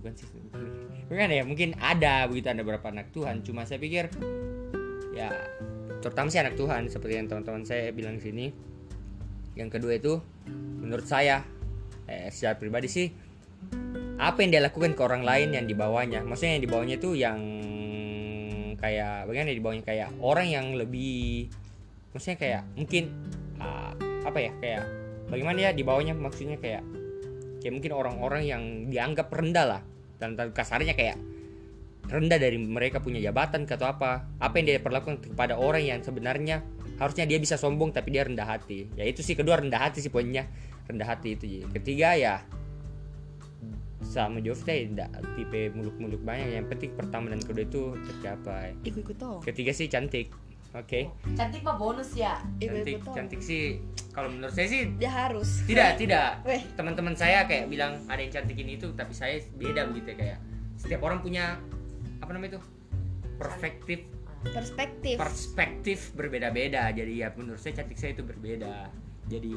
bukan 0.00 0.12
sih 0.16 0.26
bukan 1.12 1.28
ya 1.28 1.44
mungkin 1.44 1.76
ada 1.76 2.24
begitu 2.24 2.48
ada 2.48 2.64
beberapa 2.64 2.88
anak 2.88 3.12
Tuhan. 3.12 3.44
Cuma 3.44 3.68
saya 3.68 3.76
pikir 3.76 4.08
ya 5.12 5.28
terutama 6.00 6.32
sih 6.32 6.40
anak 6.40 6.56
Tuhan 6.56 6.88
seperti 6.88 7.20
yang 7.20 7.28
teman-teman 7.28 7.68
saya 7.68 7.92
bilang 7.92 8.16
di 8.16 8.24
sini. 8.24 8.46
Yang 9.52 9.68
kedua 9.76 9.92
itu 10.00 10.16
menurut 10.80 11.04
saya 11.04 11.44
eh, 12.08 12.32
secara 12.32 12.56
pribadi 12.56 12.88
sih 12.88 13.12
apa 14.16 14.40
yang 14.40 14.56
dia 14.56 14.62
lakukan 14.64 14.96
ke 14.96 15.02
orang 15.04 15.20
lain 15.20 15.52
yang 15.52 15.68
di 15.68 15.76
bawahnya? 15.76 16.24
Maksudnya 16.24 16.56
yang 16.56 16.64
di 16.64 16.70
bawahnya 16.72 16.96
itu 16.96 17.10
yang 17.12 17.38
kayak 18.80 19.28
bagaimana 19.28 19.52
ya 19.52 19.56
di 19.60 19.62
bawahnya 19.62 19.84
kayak 19.84 20.08
orang 20.24 20.48
yang 20.48 20.66
lebih 20.74 21.52
maksudnya 22.12 22.38
kayak 22.38 22.62
mungkin 22.76 23.04
ah, 23.58 23.92
apa 24.22 24.38
ya 24.38 24.52
kayak 24.60 24.82
bagaimana 25.32 25.58
ya 25.58 25.70
di 25.72 25.82
bawahnya 25.82 26.12
maksudnya 26.12 26.60
kayak 26.60 26.84
kayak 27.62 27.72
mungkin 27.78 27.92
orang-orang 27.94 28.42
yang 28.42 28.62
dianggap 28.90 29.30
rendah 29.30 29.78
lah. 29.78 29.82
Dan 30.18 30.34
kasarnya 30.50 30.98
kayak 30.98 31.16
rendah 32.10 32.38
dari 32.38 32.58
mereka 32.58 32.98
punya 32.98 33.22
jabatan 33.22 33.64
atau 33.70 33.86
apa. 33.86 34.26
Apa 34.42 34.58
yang 34.58 34.66
dia 34.74 34.82
perlakukan 34.82 35.22
kepada 35.22 35.54
orang 35.54 35.86
yang 35.86 35.98
sebenarnya 36.02 36.66
harusnya 36.98 37.24
dia 37.24 37.38
bisa 37.38 37.54
sombong 37.54 37.94
tapi 37.94 38.10
dia 38.10 38.26
rendah 38.26 38.44
hati. 38.44 38.90
Ya 38.98 39.06
itu 39.06 39.22
sih 39.22 39.38
kedua 39.38 39.62
rendah 39.62 39.78
hati 39.78 40.02
sih 40.02 40.10
poinnya. 40.10 40.50
Rendah 40.90 41.06
hati 41.06 41.38
itu 41.38 41.44
Ji. 41.46 41.58
ketiga 41.70 42.18
ya 42.18 42.42
sama 44.02 44.42
Jovi 44.42 44.66
teh 44.66 44.78
tidak 44.90 45.14
tipe 45.38 45.70
muluk-muluk 45.78 46.20
banyak. 46.26 46.58
Yang 46.58 46.66
penting 46.74 46.90
pertama 46.98 47.30
dan 47.30 47.40
kedua 47.40 47.64
itu 47.64 47.82
tercapai. 48.10 48.74
Ikut-ikut 48.82 49.46
ketiga 49.46 49.70
sih 49.70 49.86
cantik 49.86 50.34
oke. 50.76 51.00
Cantik 51.36 51.60
mah 51.64 51.76
bonus 51.76 52.16
ya. 52.16 52.40
Cantik 52.58 52.68
ikut-ikut 52.68 53.06
dong 53.06 53.16
cantik 53.16 53.40
sih. 53.44 53.80
Kalau 54.12 54.28
menurut 54.28 54.52
saya 54.52 54.68
sih 54.68 54.92
dia 54.96 55.10
harus. 55.12 55.64
tidak 55.64 55.96
tidak. 55.96 56.40
Teman-teman 56.76 57.14
saya 57.16 57.44
kayak 57.48 57.68
bilang 57.68 58.00
ada 58.08 58.20
yang 58.20 58.32
cantik 58.32 58.56
ini 58.56 58.76
itu 58.76 58.92
tapi 58.92 59.12
saya 59.16 59.40
beda 59.56 59.88
begitu 59.88 60.16
kayak 60.16 60.38
setiap 60.76 61.00
orang 61.04 61.20
punya 61.20 61.60
apa 62.20 62.30
namanya 62.34 62.58
itu 62.58 62.60
perspektif. 63.36 63.98
Perspektif. 64.42 65.16
Perspektif 65.16 65.98
berbeda-beda. 66.18 66.90
Jadi 66.90 67.22
ya 67.22 67.28
menurut 67.36 67.60
saya 67.60 67.82
cantik 67.82 67.96
saya 67.96 68.16
itu 68.16 68.24
berbeda. 68.26 68.90
Jadi 69.30 69.54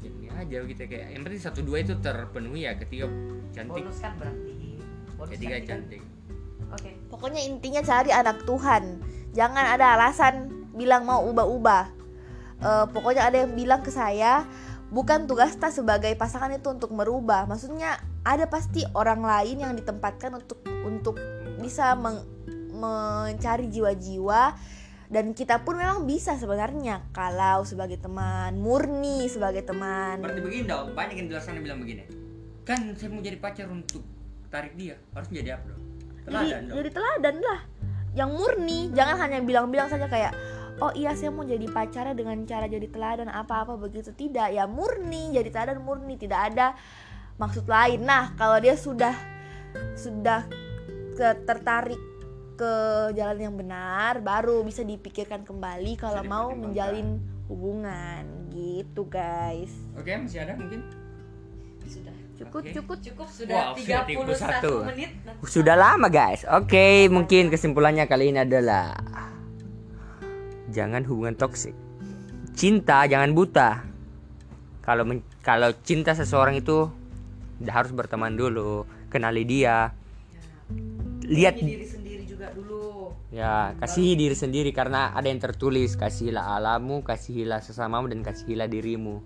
ya 0.00 0.08
ini 0.08 0.28
aja 0.32 0.58
gitu 0.64 0.82
kayak 0.88 1.12
yang 1.12 1.22
penting 1.24 1.42
satu 1.42 1.60
dua 1.60 1.84
itu 1.84 1.96
terpenuhi 1.98 2.68
ya 2.68 2.76
ketiga 2.76 3.08
cantik. 3.52 3.84
Bonus 3.84 3.98
kan 4.00 4.12
berarti. 4.16 4.54
Bonus 5.16 5.30
ketiga 5.36 5.56
cantik 5.62 5.66
kan? 5.66 5.78
cantik. 5.78 6.02
Oke. 6.70 6.90
Pokoknya 7.10 7.40
intinya 7.42 7.82
cari 7.82 8.10
anak 8.14 8.46
Tuhan 8.46 8.84
jangan 9.36 9.76
ada 9.76 9.98
alasan 9.98 10.50
bilang 10.74 11.06
mau 11.06 11.22
ubah-ubah. 11.26 11.84
Eh, 12.60 12.86
pokoknya 12.92 13.24
ada 13.24 13.36
yang 13.44 13.56
bilang 13.56 13.80
ke 13.80 13.88
saya 13.88 14.44
bukan 14.92 15.24
tugas 15.24 15.54
kita 15.56 15.72
sebagai 15.72 16.12
pasangan 16.18 16.52
itu 16.52 16.68
untuk 16.68 16.92
merubah. 16.92 17.48
Maksudnya 17.48 17.96
ada 18.26 18.44
pasti 18.50 18.84
orang 18.92 19.24
lain 19.24 19.64
yang 19.64 19.72
ditempatkan 19.72 20.36
untuk 20.36 20.60
untuk 20.84 21.16
bisa 21.56 21.96
meng- 21.96 22.26
mencari 22.74 23.70
jiwa-jiwa. 23.70 24.54
Dan 25.10 25.34
kita 25.34 25.66
pun 25.66 25.74
memang 25.74 26.06
bisa 26.06 26.38
sebenarnya. 26.38 27.02
Kalau 27.10 27.66
sebagai 27.66 27.98
teman 27.98 28.54
murni 28.62 29.26
sebagai 29.26 29.66
teman 29.66 30.22
berarti 30.22 30.38
begini 30.38 30.70
dong 30.70 30.94
banyak 30.94 31.18
yang 31.18 31.26
di 31.26 31.32
luar 31.34 31.42
sana 31.42 31.58
bilang 31.58 31.82
begini. 31.82 32.06
Kan 32.62 32.94
saya 32.94 33.10
mau 33.10 33.18
jadi 33.18 33.40
pacar 33.42 33.66
untuk 33.66 34.06
tarik 34.54 34.78
dia 34.78 34.94
harus 35.16 35.26
jadi 35.32 35.58
apa 35.58 35.74
dong? 35.74 35.82
Jadi 36.20 36.26
teladan 36.30 36.60
dong. 36.62 36.76
jadi 36.78 36.90
teladan 36.94 37.36
lah 37.42 37.60
yang 38.14 38.30
murni. 38.34 38.90
Jangan 38.92 39.16
hanya 39.22 39.38
bilang-bilang 39.42 39.88
saja 39.90 40.10
kayak 40.10 40.34
oh 40.80 40.90
iya 40.96 41.12
saya 41.12 41.28
mau 41.28 41.44
jadi 41.44 41.66
pacarnya 41.68 42.16
dengan 42.16 42.40
cara 42.46 42.66
jadi 42.66 42.86
teladan 42.90 43.30
apa-apa. 43.30 43.76
Begitu 43.78 44.14
tidak. 44.14 44.50
Ya 44.50 44.66
murni 44.66 45.34
jadi 45.34 45.48
teladan 45.50 45.82
murni. 45.82 46.18
Tidak 46.18 46.36
ada 46.36 46.74
maksud 47.38 47.66
lain. 47.66 48.04
Nah 48.04 48.34
kalau 48.34 48.58
dia 48.58 48.74
sudah 48.74 49.14
sudah 49.94 50.46
ke- 51.14 51.40
tertarik 51.46 52.00
ke 52.60 52.72
jalan 53.16 53.40
yang 53.40 53.56
benar 53.56 54.20
baru 54.20 54.60
bisa 54.60 54.84
dipikirkan 54.84 55.48
kembali 55.48 55.96
kalau 55.96 56.20
mau 56.26 56.52
menjalin 56.52 57.20
hubungan. 57.48 58.50
Gitu 58.50 59.06
guys. 59.06 59.70
Oke 59.96 60.12
masih 60.18 60.42
ada 60.42 60.58
mungkin 60.58 60.99
cukup 62.40 62.60
Oke. 62.64 62.72
cukup 62.72 62.98
cukup 63.04 63.28
sudah 63.28 63.56
Wow, 63.60 63.76
sudah 63.76 64.00
31 64.08 64.64
31. 64.64 64.88
menit 64.88 65.10
Nanti 65.28 65.42
Sudah 65.44 65.76
lama 65.76 66.08
guys. 66.08 66.42
Oke, 66.48 67.04
mungkin 67.12 67.52
kesimpulannya 67.52 68.08
kali 68.08 68.32
ini 68.32 68.40
adalah 68.40 68.96
jangan 70.72 71.04
hubungan 71.04 71.36
toksik. 71.36 71.76
Cinta 72.56 73.04
jangan 73.04 73.36
buta. 73.36 73.84
Kalau 74.80 75.04
men- 75.04 75.26
kalau 75.44 75.68
cinta 75.84 76.16
seseorang 76.16 76.56
itu 76.56 76.88
harus 77.68 77.92
berteman 77.92 78.32
dulu, 78.32 78.88
kenali 79.12 79.44
dia. 79.44 79.92
Lihat 81.28 81.60
Sayangi 81.60 81.76
diri 81.76 81.86
sendiri 81.86 82.22
juga 82.24 82.48
dulu 82.56 83.12
ya, 83.30 83.76
kasihi 83.76 84.16
diri 84.16 84.34
sendiri 84.34 84.72
karena 84.72 85.12
ada 85.12 85.28
yang 85.28 85.38
tertulis 85.38 85.94
kasihilah 85.94 86.56
alamu, 86.56 87.04
kasihilah 87.04 87.60
sesamamu 87.60 88.08
dan 88.08 88.24
kasihilah 88.24 88.66
dirimu. 88.66 89.20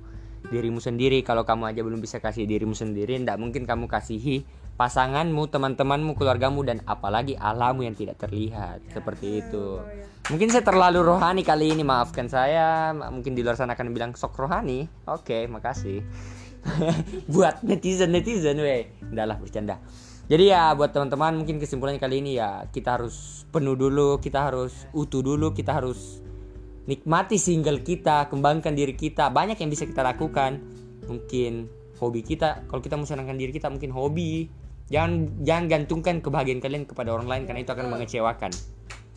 Dirimu 0.45 0.81
sendiri 0.81 1.25
kalau 1.25 1.49
kamu 1.49 1.73
aja 1.73 1.81
belum 1.81 2.01
bisa 2.05 2.21
kasih 2.21 2.45
dirimu 2.45 2.77
sendiri, 2.77 3.17
tidak 3.17 3.41
mungkin 3.41 3.65
kamu 3.65 3.89
kasihi 3.89 4.45
pasanganmu, 4.75 5.49
teman-temanmu, 5.49 6.19
keluargamu 6.19 6.67
dan 6.67 6.83
apalagi 6.85 7.39
alammu 7.39 7.87
yang 7.87 7.97
tidak 7.97 8.19
terlihat. 8.19 8.83
Seperti 8.91 9.41
itu. 9.41 9.81
Mungkin 10.29 10.49
saya 10.51 10.65
terlalu 10.67 11.05
rohani 11.05 11.47
kali 11.47 11.73
ini, 11.73 11.87
maafkan 11.87 12.27
saya. 12.27 12.91
Mungkin 12.93 13.37
di 13.37 13.45
luar 13.45 13.55
sana 13.55 13.79
akan 13.79 13.95
bilang 13.95 14.13
sok 14.19 14.35
rohani. 14.37 14.89
Oke, 15.07 15.47
makasih. 15.47 16.03
buat 17.33 17.61
netizen 17.63 18.11
netizen, 18.11 18.59
weh. 18.59 18.89
Udah 19.13 19.25
lah 19.29 19.37
bercanda. 19.39 19.79
Jadi 20.25 20.49
ya 20.49 20.73
buat 20.73 20.89
teman-teman 20.89 21.37
mungkin 21.37 21.61
kesimpulannya 21.61 22.01
kali 22.01 22.25
ini 22.25 22.41
ya 22.41 22.65
kita 22.73 22.97
harus 22.97 23.45
penuh 23.53 23.77
dulu, 23.77 24.17
kita 24.25 24.49
harus 24.49 24.73
utuh 24.97 25.21
dulu, 25.21 25.53
kita 25.53 25.77
harus 25.77 26.24
nikmati 26.85 27.41
single 27.41 27.81
kita, 27.81 28.29
kembangkan 28.29 28.77
diri 28.77 28.93
kita. 28.93 29.33
Banyak 29.33 29.61
yang 29.61 29.71
bisa 29.73 29.89
kita 29.89 30.05
lakukan. 30.05 30.61
Mungkin 31.05 31.69
hobi 32.01 32.21
kita, 32.25 32.65
kalau 32.69 32.81
kita 32.81 32.97
mau 32.97 33.09
senangkan 33.09 33.37
diri 33.37 33.53
kita 33.53 33.69
mungkin 33.69 33.93
hobi. 33.93 34.49
Jangan 34.93 35.41
jangan 35.41 35.65
gantungkan 35.65 36.21
kebahagiaan 36.21 36.61
kalian 36.61 36.85
kepada 36.85 37.17
orang 37.17 37.25
lain 37.25 37.43
karena 37.49 37.65
itu 37.65 37.73
akan 37.73 37.87
mengecewakan. 37.89 38.53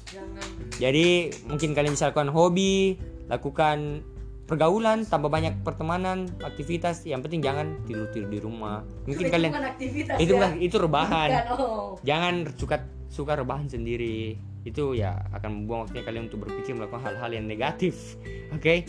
jangan 0.07 0.47
Jadi 0.79 1.07
mungkin 1.51 1.75
kalian 1.75 1.91
bisa 1.91 2.07
lakukan 2.07 2.31
hobi, 2.31 2.95
lakukan 3.27 3.99
pergaulan, 4.47 5.03
tambah 5.03 5.27
banyak 5.27 5.59
pertemanan, 5.67 6.31
aktivitas. 6.39 7.03
Yang 7.03 7.27
penting 7.27 7.41
jangan 7.43 7.67
tidur-tidur 7.83 8.29
di 8.31 8.39
rumah. 8.39 8.87
Mungkin 9.03 9.27
itu 9.27 9.33
kalian 9.35 9.51
bukan 9.51 9.67
aktivitas 9.75 10.15
itu 10.23 10.31
ya. 10.31 10.35
bukan 10.39 10.51
itu 10.63 10.75
rebahan. 10.79 11.29
Bukan, 11.29 11.45
oh. 11.59 11.99
Jangan 12.07 12.33
suka 12.55 12.77
suka 13.11 13.35
rebahan 13.35 13.67
sendiri. 13.67 14.39
Itu 14.67 14.91
ya 14.91 15.15
akan 15.31 15.63
membuang 15.63 15.87
waktunya 15.87 16.03
kalian 16.03 16.23
untuk 16.27 16.43
berpikir 16.43 16.75
melakukan 16.75 17.07
hal-hal 17.07 17.31
yang 17.31 17.47
negatif. 17.47 18.19
Oke? 18.51 18.83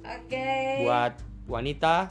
oke. 0.00 0.48
Buat 0.80 1.20
wanita 1.44 2.08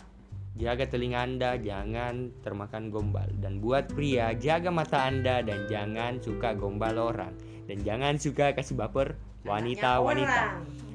jaga 0.54 0.86
telinga 0.86 1.26
Anda 1.26 1.58
jangan 1.58 2.30
termakan 2.46 2.94
gombal. 2.94 3.26
Dan 3.42 3.58
buat 3.58 3.90
pria 3.90 4.38
jaga 4.38 4.70
mata 4.70 5.10
Anda 5.10 5.42
dan 5.42 5.66
jangan 5.66 6.22
suka 6.22 6.54
gombal 6.54 7.02
orang. 7.02 7.34
Dan 7.66 7.82
jangan 7.82 8.22
suka 8.22 8.54
kasih 8.54 8.78
baper 8.78 9.18
wanita 9.42 10.04
wanita. 10.06 10.42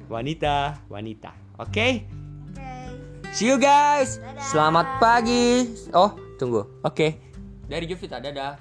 wanita 0.07 0.55
wanita. 0.87 1.31
Oke? 1.59 2.07
Oke. 2.55 2.71
See 3.35 3.51
you 3.51 3.59
guys. 3.59 4.23
Dadah. 4.23 4.39
selamat 4.47 4.87
pagi. 5.03 5.67
Oh 5.91 6.15
tunggu. 6.39 6.63
Oke. 6.79 7.19
Dari 7.67 7.83
Jovita 7.89 8.23
dadah. 8.23 8.55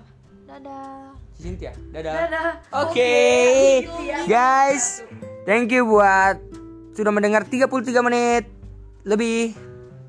Dadah 0.48 1.13
Cynthia. 1.44 1.76
Dadah. 1.92 2.14
Dadah. 2.24 2.48
Oke, 2.88 3.12
Cynthia. 3.84 4.24
guys, 4.24 5.04
thank 5.44 5.68
you 5.68 5.84
buat 5.84 6.40
sudah 6.96 7.12
mendengar 7.12 7.44
33 7.44 7.68
menit. 8.00 8.48
Lebih. 9.04 9.52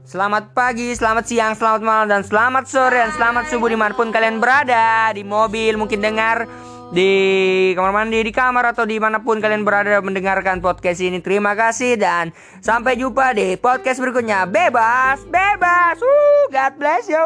Selamat 0.06 0.54
pagi, 0.54 0.94
selamat 0.94 1.26
siang, 1.26 1.58
selamat 1.58 1.82
malam, 1.82 2.06
dan 2.06 2.22
selamat 2.22 2.70
sore, 2.70 2.94
dan 2.94 3.10
selamat 3.10 3.50
subuh 3.50 3.74
di 3.74 3.74
mana 3.74 3.98
pun 3.98 4.14
kalian 4.14 4.38
berada. 4.38 5.10
Di 5.10 5.26
mobil 5.26 5.82
mungkin 5.82 5.98
dengar, 5.98 6.46
di 6.94 7.74
kamar 7.74 7.90
mandi, 7.90 8.22
di 8.22 8.30
kamar, 8.30 8.70
atau 8.70 8.86
di 8.86 9.02
mana 9.02 9.26
pun 9.26 9.42
kalian 9.42 9.66
berada 9.66 9.98
mendengarkan 10.06 10.62
podcast 10.62 11.02
ini. 11.02 11.26
Terima 11.26 11.58
kasih 11.58 11.98
dan 11.98 12.30
sampai 12.62 13.02
jumpa 13.02 13.34
di 13.34 13.58
podcast 13.58 13.98
berikutnya. 13.98 14.46
Bebas, 14.46 15.26
bebas, 15.26 15.98
Woo, 15.98 16.54
God 16.54 16.74
bless 16.78 17.10
you 17.10 17.26